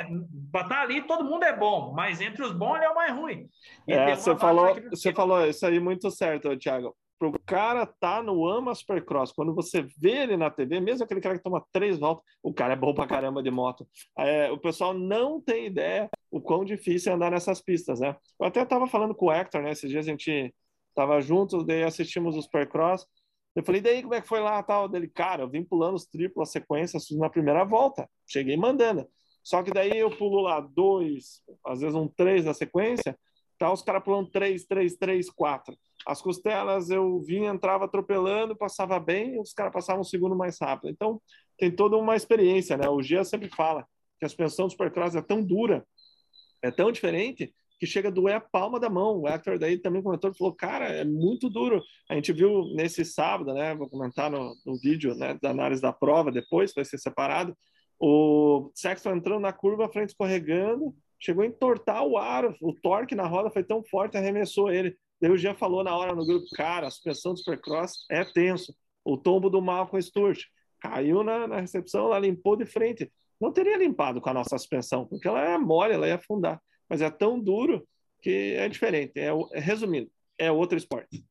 [0.51, 3.13] Para estar ali, todo mundo é bom, mas entre os bons, ele é o mais
[3.15, 3.49] ruim.
[3.89, 6.95] é, você falou, você falou isso aí muito certo, Thiago
[7.29, 11.37] o cara tá no Ama Supercross, quando você vê ele na TV, mesmo aquele cara
[11.37, 13.87] que toma três voltas, o cara é bom pra caramba de moto.
[14.19, 18.17] É, o pessoal não tem ideia o quão difícil é andar nessas pistas, né?
[18.41, 19.71] Eu até tava falando com o Hector, né?
[19.71, 20.55] Esses dias a gente
[20.95, 23.07] tava juntos, daí assistimos o Supercross.
[23.55, 24.89] Eu falei, daí como é que foi lá tal?
[24.89, 28.09] Dele, cara, eu vim pulando os triplos, sequências na primeira volta.
[28.27, 29.07] Cheguei mandando.
[29.43, 33.19] Só que daí eu pulo lá dois, às vezes um três na sequência,
[33.59, 35.77] tá os caras pulando três, três, três, quatro.
[36.07, 40.91] As costelas eu vinha, entrava atropelando, passava bem, os caras passavam um segundo mais rápido.
[40.91, 41.21] Então,
[41.59, 42.89] tem toda uma experiência, né?
[42.89, 43.87] O Gia sempre fala
[44.19, 45.87] que a suspensão do Supercross é tão dura,
[46.63, 47.53] é tão diferente,
[47.83, 49.19] que chega a doer a palma da mão.
[49.19, 51.83] O Hector daí também comentou, falou, cara, é muito duro.
[52.09, 53.75] A gente viu nesse sábado, né?
[53.75, 57.59] Vou comentar no, no vídeo né, da análise da prova depois, vai ser separado.
[57.99, 63.27] O Sexton entrando na curva, frente escorregando, chegou a entortar o aro, o torque na
[63.27, 64.97] roda foi tão forte, arremessou ele.
[65.21, 68.73] Daí o Jean falou na hora no grupo, cara, a suspensão do Supercross é tenso.
[69.05, 70.43] O tombo do Malcolm Sturt
[70.79, 73.11] caiu na, na recepção, ela limpou de frente.
[73.41, 76.63] Não teria limpado com a nossa suspensão, porque ela é mole, ela ia afundar.
[76.93, 77.89] Mas é tão duro
[78.21, 79.13] que é diferente.
[79.19, 81.25] É, resumindo, é outro esporte.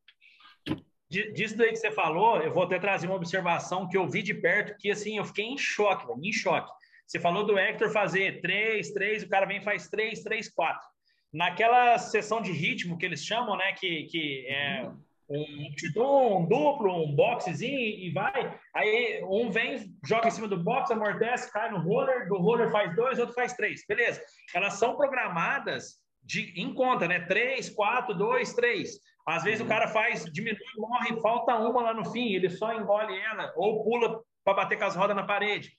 [1.08, 4.34] Disso daí que você falou, eu vou até trazer uma observação que eu vi de
[4.34, 6.72] perto, que assim, eu fiquei em choque, em choque.
[7.06, 10.90] Você falou do Hector fazer três, três, o cara vem e faz três, três, quatro
[11.32, 13.72] naquela sessão de ritmo que eles chamam, né?
[13.74, 14.90] Que, que é
[15.32, 18.60] um, um duplo, um boxezinho e vai.
[18.76, 22.96] Aí um vem, joga em cima do box, amortece, cai no roller, do roller faz
[22.96, 23.86] dois, outro faz três.
[23.88, 24.22] Beleza.
[24.54, 27.22] Elas são programadas de, em conta, né?
[27.22, 29.00] Três, quatro, dois, três.
[29.26, 33.18] Às vezes o cara faz, diminui, morre, falta uma lá no fim, ele só engole
[33.20, 35.72] ela, ou pula para bater com as rodas na parede.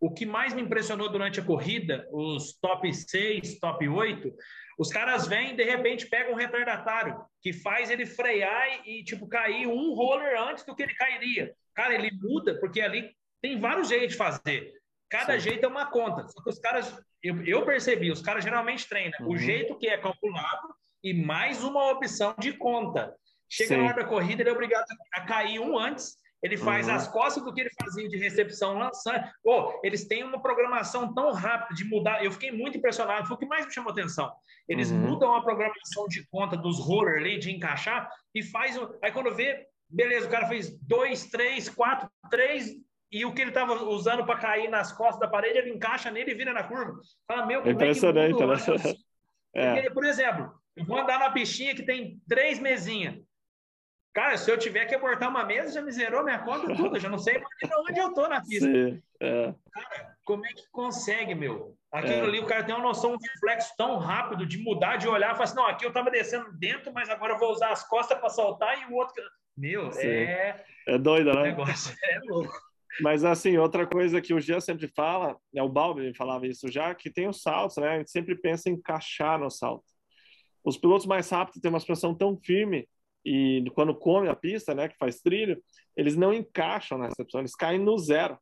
[0.00, 4.32] O que mais me impressionou durante a corrida, os top 6, top 8,
[4.78, 9.66] os caras vêm, de repente, pegam um retardatário que faz ele frear e, tipo, cair
[9.66, 11.52] um roller antes do que ele cairia.
[11.74, 13.10] Cara, ele muda, porque ali
[13.42, 14.72] tem vários jeitos de fazer.
[15.08, 15.50] cada Sim.
[15.50, 16.28] jeito é uma conta.
[16.28, 19.30] Só que os caras, eu, eu percebi, os caras geralmente treinam uhum.
[19.30, 20.68] o jeito que é calculado
[21.02, 23.12] e mais uma opção de conta.
[23.48, 23.76] Chega Sim.
[23.78, 26.94] na hora da corrida, ele é obrigado a cair um antes ele faz uhum.
[26.94, 29.24] as costas do que ele fazia de recepção lançando.
[29.42, 32.24] Pô, eles têm uma programação tão rápida de mudar.
[32.24, 33.26] Eu fiquei muito impressionado.
[33.26, 34.32] Foi o que mais me chamou atenção.
[34.68, 34.98] Eles uhum.
[34.98, 38.78] mudam a programação de conta dos roller ali, de encaixar, e faz.
[39.02, 42.72] Aí quando vê, beleza, o cara fez dois, três, quatro, três,
[43.10, 46.30] e o que ele estava usando para cair nas costas da parede, ele encaixa nele
[46.30, 47.00] e vira na curva.
[47.26, 48.94] Fala, meu, como impressionante, é que né?
[49.54, 49.90] É.
[49.90, 53.16] Por exemplo, eu vou andar na pistinha que tem três mesinhas.
[54.14, 56.98] Cara, se eu tiver que abortar uma mesa, já me zerou minha conta tudo.
[56.98, 58.66] Já não sei mais onde eu tô na pista.
[58.66, 59.54] Sim, é.
[59.72, 61.76] Cara, como é que consegue, meu?
[61.92, 62.20] Aquilo é.
[62.22, 65.44] ali, o cara tem uma noção, um reflexo tão rápido de mudar, de olhar, falar
[65.44, 68.28] assim, não, aqui eu tava descendo dentro, mas agora eu vou usar as costas para
[68.28, 69.22] soltar e o outro...
[69.56, 70.06] Meu, Sim.
[70.06, 70.64] é...
[70.86, 71.40] É doido, né?
[71.40, 72.52] O negócio é louco.
[73.00, 76.94] Mas, assim, outra coisa que o Jean sempre fala, né, o Balbi falava isso já,
[76.94, 77.88] que tem os saltos, né?
[77.88, 79.84] A gente sempre pensa em encaixar no salto.
[80.64, 82.88] Os pilotos mais rápidos têm uma suspensão tão firme
[83.24, 85.62] e quando come a pista, né, que faz trilho,
[85.96, 88.38] eles não encaixam na recepção, eles caem no zero,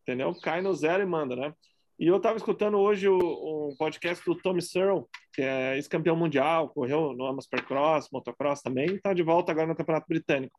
[0.00, 0.34] entendeu?
[0.40, 1.54] Cai no zero e manda, né?
[1.98, 7.12] E eu estava escutando hoje o, podcast do Tommy Searle, que é ex-campeão mundial, correu
[7.12, 10.58] no Supercross, motocross também, está de volta agora no Campeonato Britânico,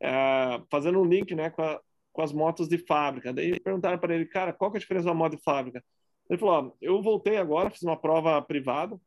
[0.00, 1.80] é, fazendo um link, né, com, a,
[2.12, 3.32] com, as motos de fábrica.
[3.32, 5.84] Daí perguntaram para ele, cara, qual que é a diferença da moto de fábrica?
[6.30, 8.98] Ele falou, ó, eu voltei agora, fiz uma prova privada,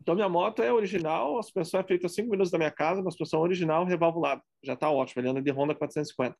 [0.00, 3.00] então, minha moto é original, a suspensão é feita a 5 minutos da minha casa,
[3.00, 4.40] uma suspensão original, revalvulada.
[4.62, 6.36] Já está ótimo, ele anda de Honda 450.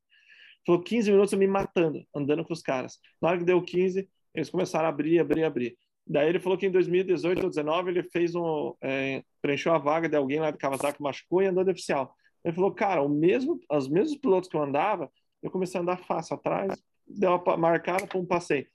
[0.67, 2.99] Falou 15 minutos eu me matando, andando com os caras.
[3.21, 5.77] Na hora que deu 15, eles começaram a abrir, abrir, abrir.
[6.07, 10.09] Daí ele falou que em 2018 ou 2019 ele fez um, é, preencheu a vaga
[10.09, 12.15] de alguém lá de Kawasaki, machucou e andou de oficial.
[12.45, 15.11] Ele falou, cara, o mesmo, os mesmos pilotos que eu andava,
[15.43, 16.73] eu comecei a andar fácil atrás,
[17.07, 18.67] deu uma marcada, para um passeio.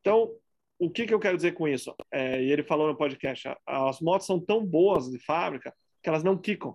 [0.00, 0.32] Então,
[0.80, 1.94] o que, que eu quero dizer com isso?
[2.10, 6.24] É, e ele falou no podcast, as motos são tão boas de fábrica que elas
[6.24, 6.74] não quicam.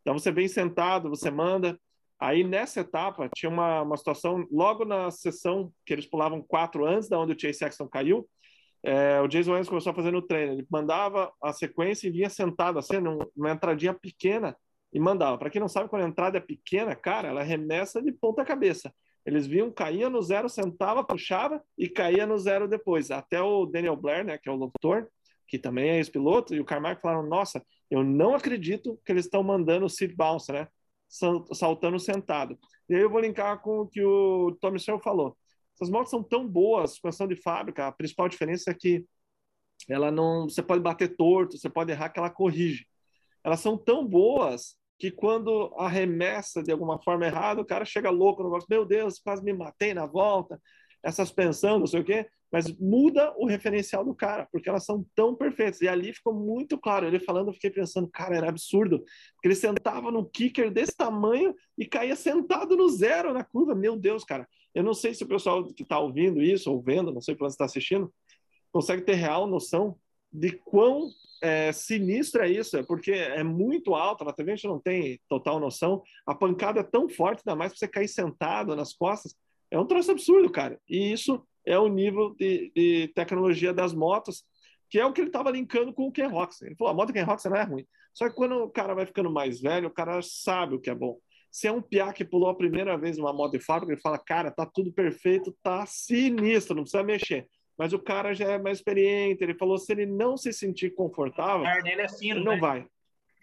[0.00, 1.78] Então você vem sentado, você manda.
[2.18, 7.08] Aí nessa etapa tinha uma, uma situação, logo na sessão que eles pulavam quatro antes
[7.08, 8.26] da onde o Chase Sexton caiu,
[8.82, 10.54] é, o Jason Williams começou a fazer no treino.
[10.54, 14.56] Ele mandava a sequência e vinha sentado assim, numa entradinha pequena
[14.92, 15.36] e mandava.
[15.36, 18.92] Para quem não sabe, quando a entrada é pequena, cara, ela remessa de ponta cabeça.
[19.24, 23.10] Eles viam, caía no zero, sentava, puxava e caía no zero depois.
[23.10, 25.08] Até o Daniel Blair, né, que é o locutor,
[25.46, 29.42] que também é ex-piloto, e o Carmack falaram: Nossa, eu não acredito que eles estão
[29.42, 30.66] mandando o seat bounce, né?
[31.52, 32.58] Saltando sentado.
[32.88, 35.36] E aí eu vou linkar com o que o Tommy Searle falou.
[35.74, 39.04] Essas motos são tão boas, suspensão de fábrica, a principal diferença é que
[39.88, 42.86] ela não, você pode bater torto, você pode errar que ela corrige.
[43.44, 48.42] Elas são tão boas que quando arremessa de alguma forma errada, o cara chega louco
[48.42, 50.60] no negócio, meu Deus, quase me matei na volta,
[51.02, 55.04] essas pensando, não sei o quê, mas muda o referencial do cara, porque elas são
[55.14, 55.80] tão perfeitas.
[55.80, 59.02] E ali ficou muito claro, ele falando, eu fiquei pensando, cara, era absurdo,
[59.34, 63.96] porque ele sentava no kicker desse tamanho e caía sentado no zero na curva, meu
[63.96, 64.46] Deus, cara.
[64.74, 67.50] Eu não sei se o pessoal que está ouvindo isso, ou vendo, não sei quando
[67.50, 68.12] está assistindo,
[68.70, 69.96] consegue ter real noção
[70.32, 71.10] de quão
[71.42, 75.58] é, sinistra isso, é porque é muito alta, na TV a gente não tem total
[75.58, 79.34] noção, a pancada é tão forte, ainda mais para você cair sentado nas costas,
[79.70, 80.78] é um troço absurdo, cara.
[80.88, 84.44] E isso é o nível de, de tecnologia das motos,
[84.88, 86.68] que é o que ele estava linkando com o Ken Roxen.
[86.68, 87.86] Ele falou, a moto Ken Roxen não é ruim.
[88.12, 90.94] Só que quando o cara vai ficando mais velho, o cara sabe o que é
[90.94, 91.18] bom.
[91.50, 94.18] Se é um piá que pulou a primeira vez uma moto de fábrica, ele fala,
[94.18, 98.78] cara, tá tudo perfeito, tá sinistro, não precisa mexer mas o cara já é mais
[98.78, 99.42] experiente.
[99.42, 102.60] Ele falou: se ele não se sentir confortável, o dele é fino, ele não né?
[102.60, 102.86] vai.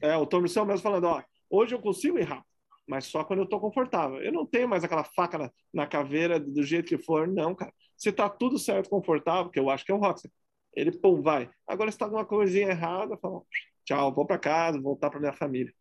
[0.02, 2.48] É, o Tom Missão mesmo falando: ó, hoje eu consigo ir rápido,
[2.88, 4.22] mas só quando eu tô confortável.
[4.22, 7.74] Eu não tenho mais aquela faca na, na caveira do jeito que for, não, cara.
[7.98, 10.32] Se tá tudo certo, confortável, que eu acho que é o Roxy,
[10.74, 11.50] ele, pum, vai.
[11.68, 13.42] Agora, se tá alguma coisinha errada, fala:
[13.84, 15.74] tchau, vou para casa, voltar para minha família.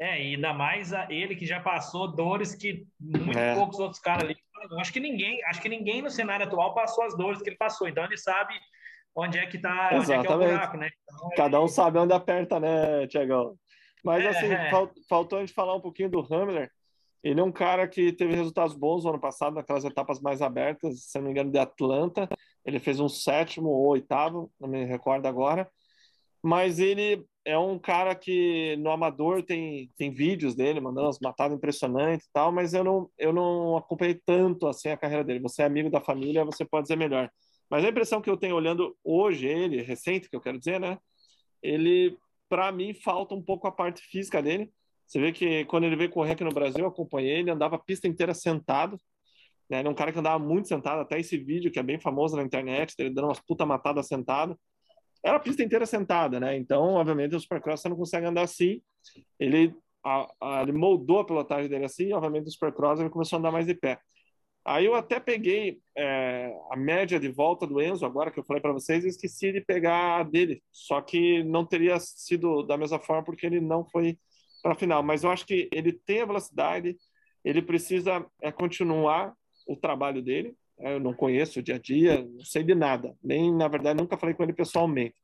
[0.00, 3.54] É, e ainda mais a ele que já passou dores que muito é.
[3.54, 4.36] poucos outros caras ali.
[4.78, 7.88] Acho que ninguém, acho que ninguém no cenário atual passou as dores que ele passou.
[7.88, 8.54] Então ele sabe
[9.14, 10.90] onde é que tá, onde é que é o buraco, né?
[11.02, 13.56] Então, Cada um sabe onde aperta, né, Tiagão?
[14.04, 14.70] Mas é, assim, é.
[15.08, 16.70] faltou a gente falar um pouquinho do Hamler.
[17.22, 21.10] Ele é um cara que teve resultados bons no ano passado, naquelas etapas mais abertas,
[21.10, 22.28] se não me engano, de Atlanta.
[22.64, 25.68] Ele fez um sétimo ou oitavo, não me recordo agora.
[26.40, 31.56] Mas ele é um cara que no amador tem, tem vídeos dele mandando umas matadas
[31.56, 35.40] impressionantes e tal, mas eu não, eu não acompanhei tanto assim a carreira dele.
[35.40, 37.30] Você é amigo da família, você pode dizer melhor.
[37.70, 40.98] Mas a impressão que eu tenho olhando hoje ele, recente, que eu quero dizer, né?
[41.62, 42.18] Ele,
[42.50, 44.70] para mim, falta um pouco a parte física dele.
[45.06, 47.78] Você vê que quando ele veio correr aqui no Brasil, eu acompanhei, ele andava a
[47.78, 48.98] pista inteira sentado.
[49.70, 49.78] Né?
[49.78, 52.36] Ele é um cara que andava muito sentado, até esse vídeo que é bem famoso
[52.36, 54.58] na internet, ele dando umas puta matadas sentado.
[55.24, 56.56] Era a pista inteira sentada, né?
[56.56, 58.80] Então, obviamente, o Supercross você não consegue andar assim.
[59.38, 63.36] Ele, a, a, ele moldou a pilotagem dele assim, e, obviamente, o Supercross ele começou
[63.36, 63.98] a andar mais de pé.
[64.64, 68.60] Aí eu até peguei é, a média de volta do Enzo, agora que eu falei
[68.60, 70.62] para vocês, e esqueci de pegar a dele.
[70.70, 74.18] Só que não teria sido da mesma forma porque ele não foi
[74.62, 75.02] para a final.
[75.02, 76.96] Mas eu acho que ele tem a velocidade,
[77.44, 79.34] ele precisa é, continuar
[79.66, 80.54] o trabalho dele.
[80.80, 83.16] É, eu não conheço o dia a dia, não sei de nada.
[83.22, 85.14] Nem, na verdade, nunca falei com ele pessoalmente.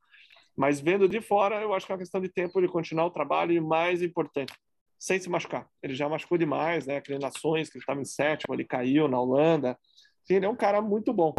[0.55, 3.11] Mas vendo de fora, eu acho que é uma questão de tempo de continuar o
[3.11, 4.53] trabalho e, mais importante,
[4.97, 5.69] sem se machucar.
[5.83, 6.97] Ele já machucou demais, né?
[6.97, 9.77] Aquele Nações, que ele estava em sétimo, ele caiu na Holanda.
[10.23, 11.33] Enfim, ele é um cara muito bom.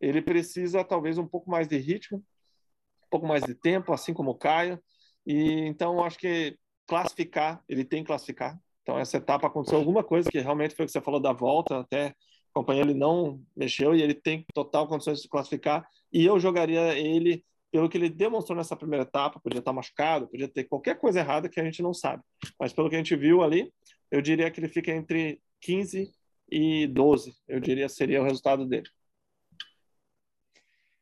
[0.00, 4.30] Ele precisa, talvez, um pouco mais de ritmo, um pouco mais de tempo, assim como
[4.30, 4.78] o Caio.
[5.26, 6.56] E então, acho que
[6.86, 8.58] classificar, ele tem que classificar.
[8.82, 11.80] Então, essa etapa aconteceu alguma coisa que realmente foi o que você falou da volta,
[11.80, 12.14] até
[12.54, 15.86] acompanhei, ele não mexeu e ele tem total condições de classificar.
[16.12, 20.46] E eu jogaria ele pelo que ele demonstrou nessa primeira etapa, podia estar machucado, podia
[20.46, 22.22] ter qualquer coisa errada que a gente não sabe.
[22.58, 23.72] Mas pelo que a gente viu ali,
[24.12, 26.08] eu diria que ele fica entre 15
[26.48, 28.88] e 12, eu diria seria o resultado dele.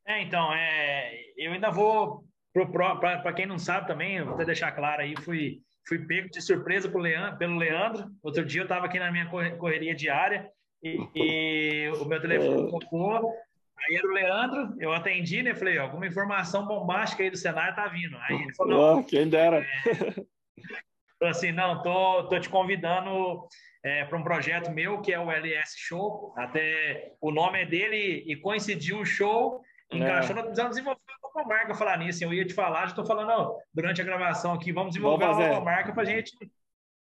[0.07, 2.24] É, então, é, eu ainda vou
[2.55, 6.88] para quem não sabe também, vou até deixar claro aí, fui fui pego de surpresa
[6.88, 8.11] Leandro, pelo Leandro.
[8.22, 9.28] Outro dia eu estava aqui na minha
[9.59, 10.48] correria diária
[10.83, 13.33] e, e o meu telefone tocou.
[13.78, 15.55] Aí era o Leandro, eu atendi, né?
[15.55, 18.16] Falei, alguma informação bombástica aí do cenário tá vindo.
[18.18, 19.66] Aí ele falou, oh, quem dera.
[21.20, 23.47] É, assim, não, tô, tô te convidando
[23.85, 26.33] é, para um projeto meu que é o LS Show.
[26.37, 29.61] Até o nome é dele e coincidiu o show,
[29.91, 30.33] encaixou.
[30.33, 30.35] É.
[30.35, 31.01] Nós precisamos desenvolver
[31.35, 32.22] uma marca falar nisso.
[32.22, 35.61] Eu ia te falar, já estou falando ó, durante a gravação aqui, vamos desenvolver uma
[35.61, 36.33] marca para gente.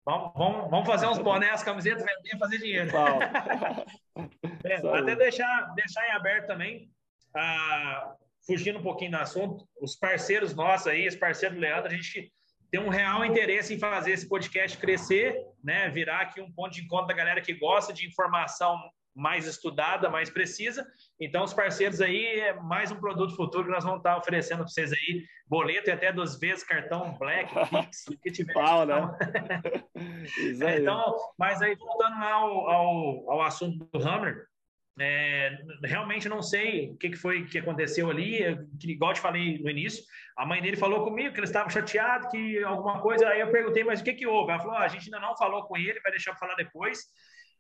[0.04, 2.90] Vamos, vamos, vamos fazer uns bonés, camisetas, vender fazer dinheiro.
[4.64, 6.90] É, até deixar, deixar em aberto também,
[7.36, 8.14] ah,
[8.46, 12.32] fugindo um pouquinho do assunto, os parceiros nossos aí, os parceiros do Leandro, a gente
[12.70, 15.90] tem um real interesse em fazer esse podcast crescer, né?
[15.90, 18.78] Virar aqui um ponto de encontro da galera que gosta de informação
[19.14, 20.86] mais estudada, mais precisa.
[21.20, 24.68] Então, os parceiros aí é mais um produto futuro que nós vamos estar oferecendo para
[24.68, 28.52] vocês aí, boleto e até duas vezes cartão Black, Pix, o que tiver.
[28.52, 28.96] Pau, né?
[30.78, 34.46] então, mas aí voltando ao, ao, ao assunto do Hammer,
[34.98, 38.40] é, realmente não sei o que, que foi que aconteceu ali,
[38.78, 40.04] que, igual te falei no início,
[40.36, 43.82] a mãe dele falou comigo que ele estava chateado, que alguma coisa, aí eu perguntei,
[43.82, 44.52] mas o que que houve?
[44.52, 47.04] Ela falou, ah, a gente ainda não falou com ele, vai deixar para falar depois,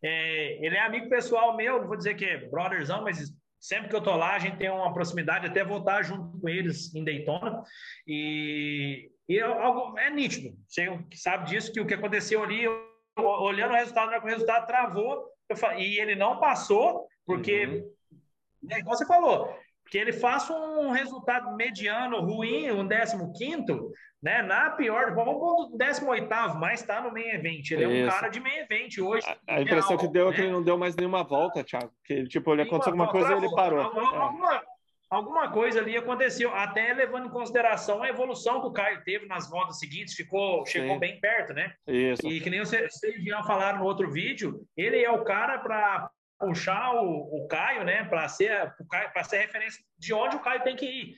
[0.02, 3.96] é, ele é amigo pessoal meu, não vou dizer que é brotherzão, mas sempre que
[3.96, 7.62] eu tô lá, a gente tem uma proximidade, até voltar junto com eles em Daytona.
[8.06, 12.66] E, e é, algo, é nítido, você sabe disso, que o que aconteceu ali,
[13.16, 15.28] olhando o resultado, o resultado travou,
[15.76, 17.92] e ele não passou, porque, uhum.
[18.62, 19.54] né, igual você falou,
[19.90, 23.90] que ele faça um resultado mediano, ruim, um décimo quinto,
[24.22, 24.40] né?
[24.40, 26.28] Na pior, vamos pôr 18,
[26.58, 27.68] mas está no main event.
[27.72, 27.92] Ele Isso.
[27.92, 29.26] é um cara de main event hoje.
[29.48, 30.30] A, a impressão que deu né?
[30.30, 31.90] é que ele não deu mais nenhuma volta, Thiago.
[32.04, 33.80] Que tipo, ele aconteceu alguma coisa e ele parou.
[33.80, 34.62] Alguma, é.
[35.10, 39.50] alguma, coisa ali aconteceu, até levando em consideração a evolução que o Caio teve nas
[39.50, 41.00] voltas seguintes, ficou, chegou Sim.
[41.00, 41.72] bem perto, né?
[41.88, 42.24] Isso.
[42.28, 42.92] E que nem vocês
[43.26, 46.08] já falaram no outro vídeo, ele é o cara para
[46.40, 48.04] puxar o, o Caio, né?
[48.04, 51.14] Para ser, para ser referência de onde o Caio tem que ir.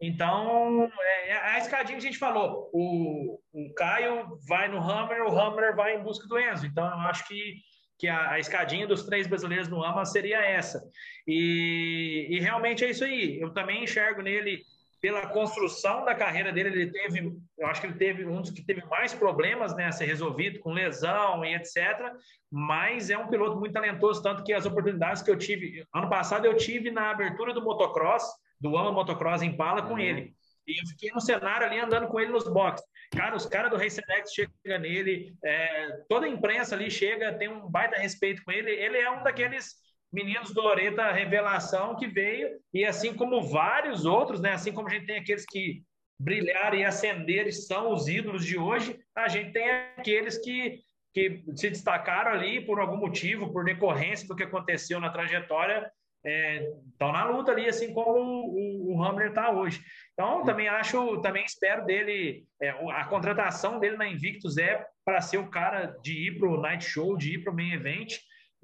[0.00, 5.22] Então, é, é, a escadinha que a gente falou, o, o Caio vai no Hammer,
[5.22, 6.66] o Hammer vai em busca do Enzo.
[6.66, 7.54] Então, eu acho que,
[7.98, 10.82] que a, a escadinha dos três brasileiros no AMA seria essa.
[11.26, 13.40] E, e realmente é isso aí.
[13.40, 14.62] Eu também enxergo nele,
[15.04, 18.64] pela construção da carreira dele, ele teve, eu acho que ele teve um dos que
[18.64, 22.10] teve mais problemas né, a ser resolvido, com lesão e etc.
[22.50, 26.46] Mas é um piloto muito talentoso, tanto que as oportunidades que eu tive, ano passado
[26.46, 28.24] eu tive na abertura do motocross,
[28.58, 29.98] do Ama Motocross Impala com uhum.
[29.98, 30.34] ele.
[30.66, 32.82] E eu fiquei no cenário ali andando com ele nos boxes.
[33.14, 37.68] Cara, os caras do Racenex chegam nele, é, toda a imprensa ali chega, tem um
[37.68, 38.70] baita respeito com ele.
[38.70, 39.74] Ele é um daqueles
[40.14, 44.52] meninos do Loreta Revelação que veio, e assim como vários outros, né?
[44.52, 45.82] Assim como a gente tem aqueles que
[46.18, 50.78] brilharam e acenderam e são os ídolos de hoje, a gente tem aqueles que,
[51.12, 55.90] que se destacaram ali por algum motivo, por decorrência do que aconteceu na trajetória
[56.24, 59.82] estão é, na luta ali, assim como o, o Hamler está hoje.
[60.14, 65.38] Então, também acho, também espero dele, é, a contratação dele na Invictus é para ser
[65.38, 68.14] o cara de ir para o Night Show, de ir para o Main Event.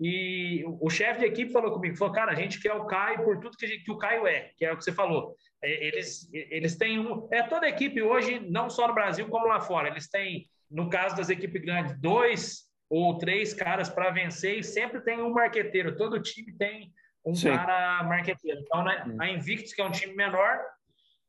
[0.03, 3.38] E o chefe de equipe falou comigo, falou, cara, a gente quer o Caio por
[3.38, 5.36] tudo que, gente, que o Caio é, que é o que você falou.
[5.62, 7.28] É, eles, eles têm um...
[7.30, 11.16] É toda equipe hoje, não só no Brasil como lá fora, eles têm, no caso
[11.16, 15.94] das equipes grandes, dois ou três caras para vencer e sempre tem um marqueteiro.
[15.94, 16.90] Todo time tem
[17.22, 17.51] um Sim.
[17.51, 18.59] cara marqueteiro.
[18.61, 20.61] Então, né, a Invictus, que é um time menor,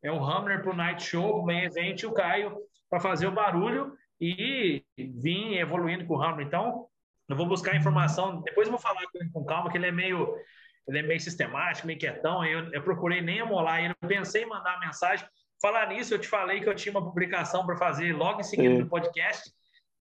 [0.01, 2.57] é o Hammer para o Night Show, o main event, e o Caio
[2.89, 6.45] para fazer o barulho e vir evoluindo com o Hammer.
[6.45, 6.87] Então,
[7.33, 10.35] eu vou buscar informação, depois eu vou falar com com calma, que ele é meio
[10.87, 14.47] ele é meio sistemático, meio quietão, eu, eu procurei nem amolar ele, eu pensei em
[14.47, 15.25] mandar uma mensagem.
[15.61, 18.79] Falar nisso, eu te falei que eu tinha uma publicação para fazer logo em seguida
[18.79, 19.51] do podcast.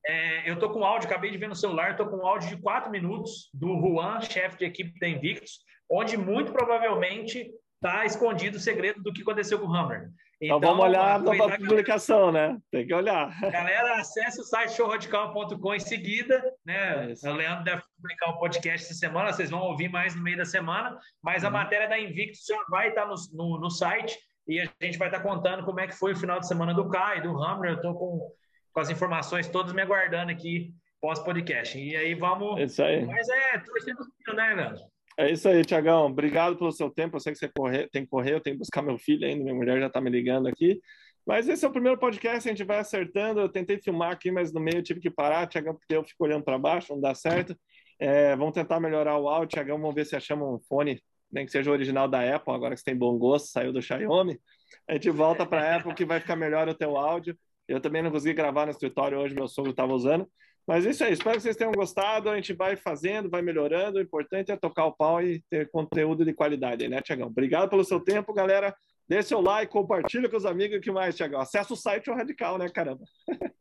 [0.06, 2.90] É, eu tô com áudio, acabei de ver no celular, tô com áudio de quatro
[2.90, 5.60] minutos do Juan, chefe de equipe da Invictus,
[5.90, 10.08] onde muito provavelmente está escondido o segredo do que aconteceu com o Hammer.
[10.40, 12.58] Então, então vamos olhar a publicação, né?
[12.70, 13.38] Tem que olhar.
[13.50, 17.12] Galera, acesse o site showradical.com em seguida, né?
[17.12, 20.22] É o Leandro deve publicar o um podcast essa semana, vocês vão ouvir mais no
[20.22, 21.52] meio da semana, mas a uhum.
[21.52, 24.18] matéria da Invictus já vai estar no, no, no, site
[24.48, 26.88] e a gente vai estar contando como é que foi o final de semana do
[26.88, 27.72] Kai, do Hammer.
[27.72, 28.32] Eu estou com,
[28.72, 30.72] com as informações todas me aguardando aqui
[31.02, 31.78] pós-podcast.
[31.78, 32.58] E aí vamos.
[32.58, 33.04] É isso aí.
[33.04, 33.98] Mas é torcendo,
[34.34, 34.89] né, Leandro?
[35.18, 36.06] É isso aí, Tiagão.
[36.06, 37.16] Obrigado pelo seu tempo.
[37.16, 37.48] Eu sei que você
[37.88, 40.10] tem que correr, eu tenho que buscar meu filho ainda, minha mulher já está me
[40.10, 40.80] ligando aqui.
[41.26, 43.40] Mas esse é o primeiro podcast, a gente vai acertando.
[43.40, 46.44] Eu tentei filmar aqui, mas no meio tive que parar, Tiagão, porque eu fico olhando
[46.44, 47.56] para baixo, não dá certo.
[47.98, 49.78] É, vamos tentar melhorar o áudio, Tiagão.
[49.78, 52.80] Vamos ver se achamos um fone, nem que seja o original da Apple, agora que
[52.80, 54.40] você tem bom gosto, saiu do Xiaomi.
[54.88, 57.38] A gente volta para a Apple que vai ficar melhor o teu áudio.
[57.68, 60.26] Eu também não consegui gravar no escritório hoje, meu sogro estava usando.
[60.70, 62.30] Mas isso aí, espero que vocês tenham gostado.
[62.30, 63.98] A gente vai fazendo, vai melhorando.
[63.98, 67.26] O importante é tocar o pau e ter conteúdo de qualidade, né, Tiagão?
[67.26, 68.72] Obrigado pelo seu tempo, galera.
[69.08, 71.40] Dê seu like, compartilha com os amigos o que mais, Tiagão.
[71.40, 73.02] Acesse o site o Radical, né, caramba?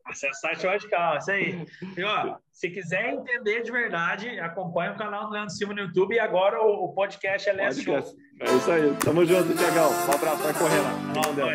[0.06, 1.66] Acesse o site o Radical, isso aí.
[1.96, 6.14] E, ó, se quiser entender de verdade, acompanhe o canal do Leandro Silva no YouTube
[6.14, 7.96] e agora o, o podcast é Last Show.
[7.96, 8.94] É isso aí.
[9.04, 9.90] Tamo junto, Tiagão.
[9.90, 10.92] Um abraço, vai correr lá.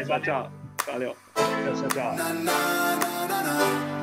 [0.06, 0.52] Tchau, tchau.
[0.86, 1.16] Valeu.
[1.34, 3.95] Tchau, tchau.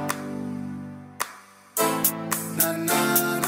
[2.62, 3.41] na na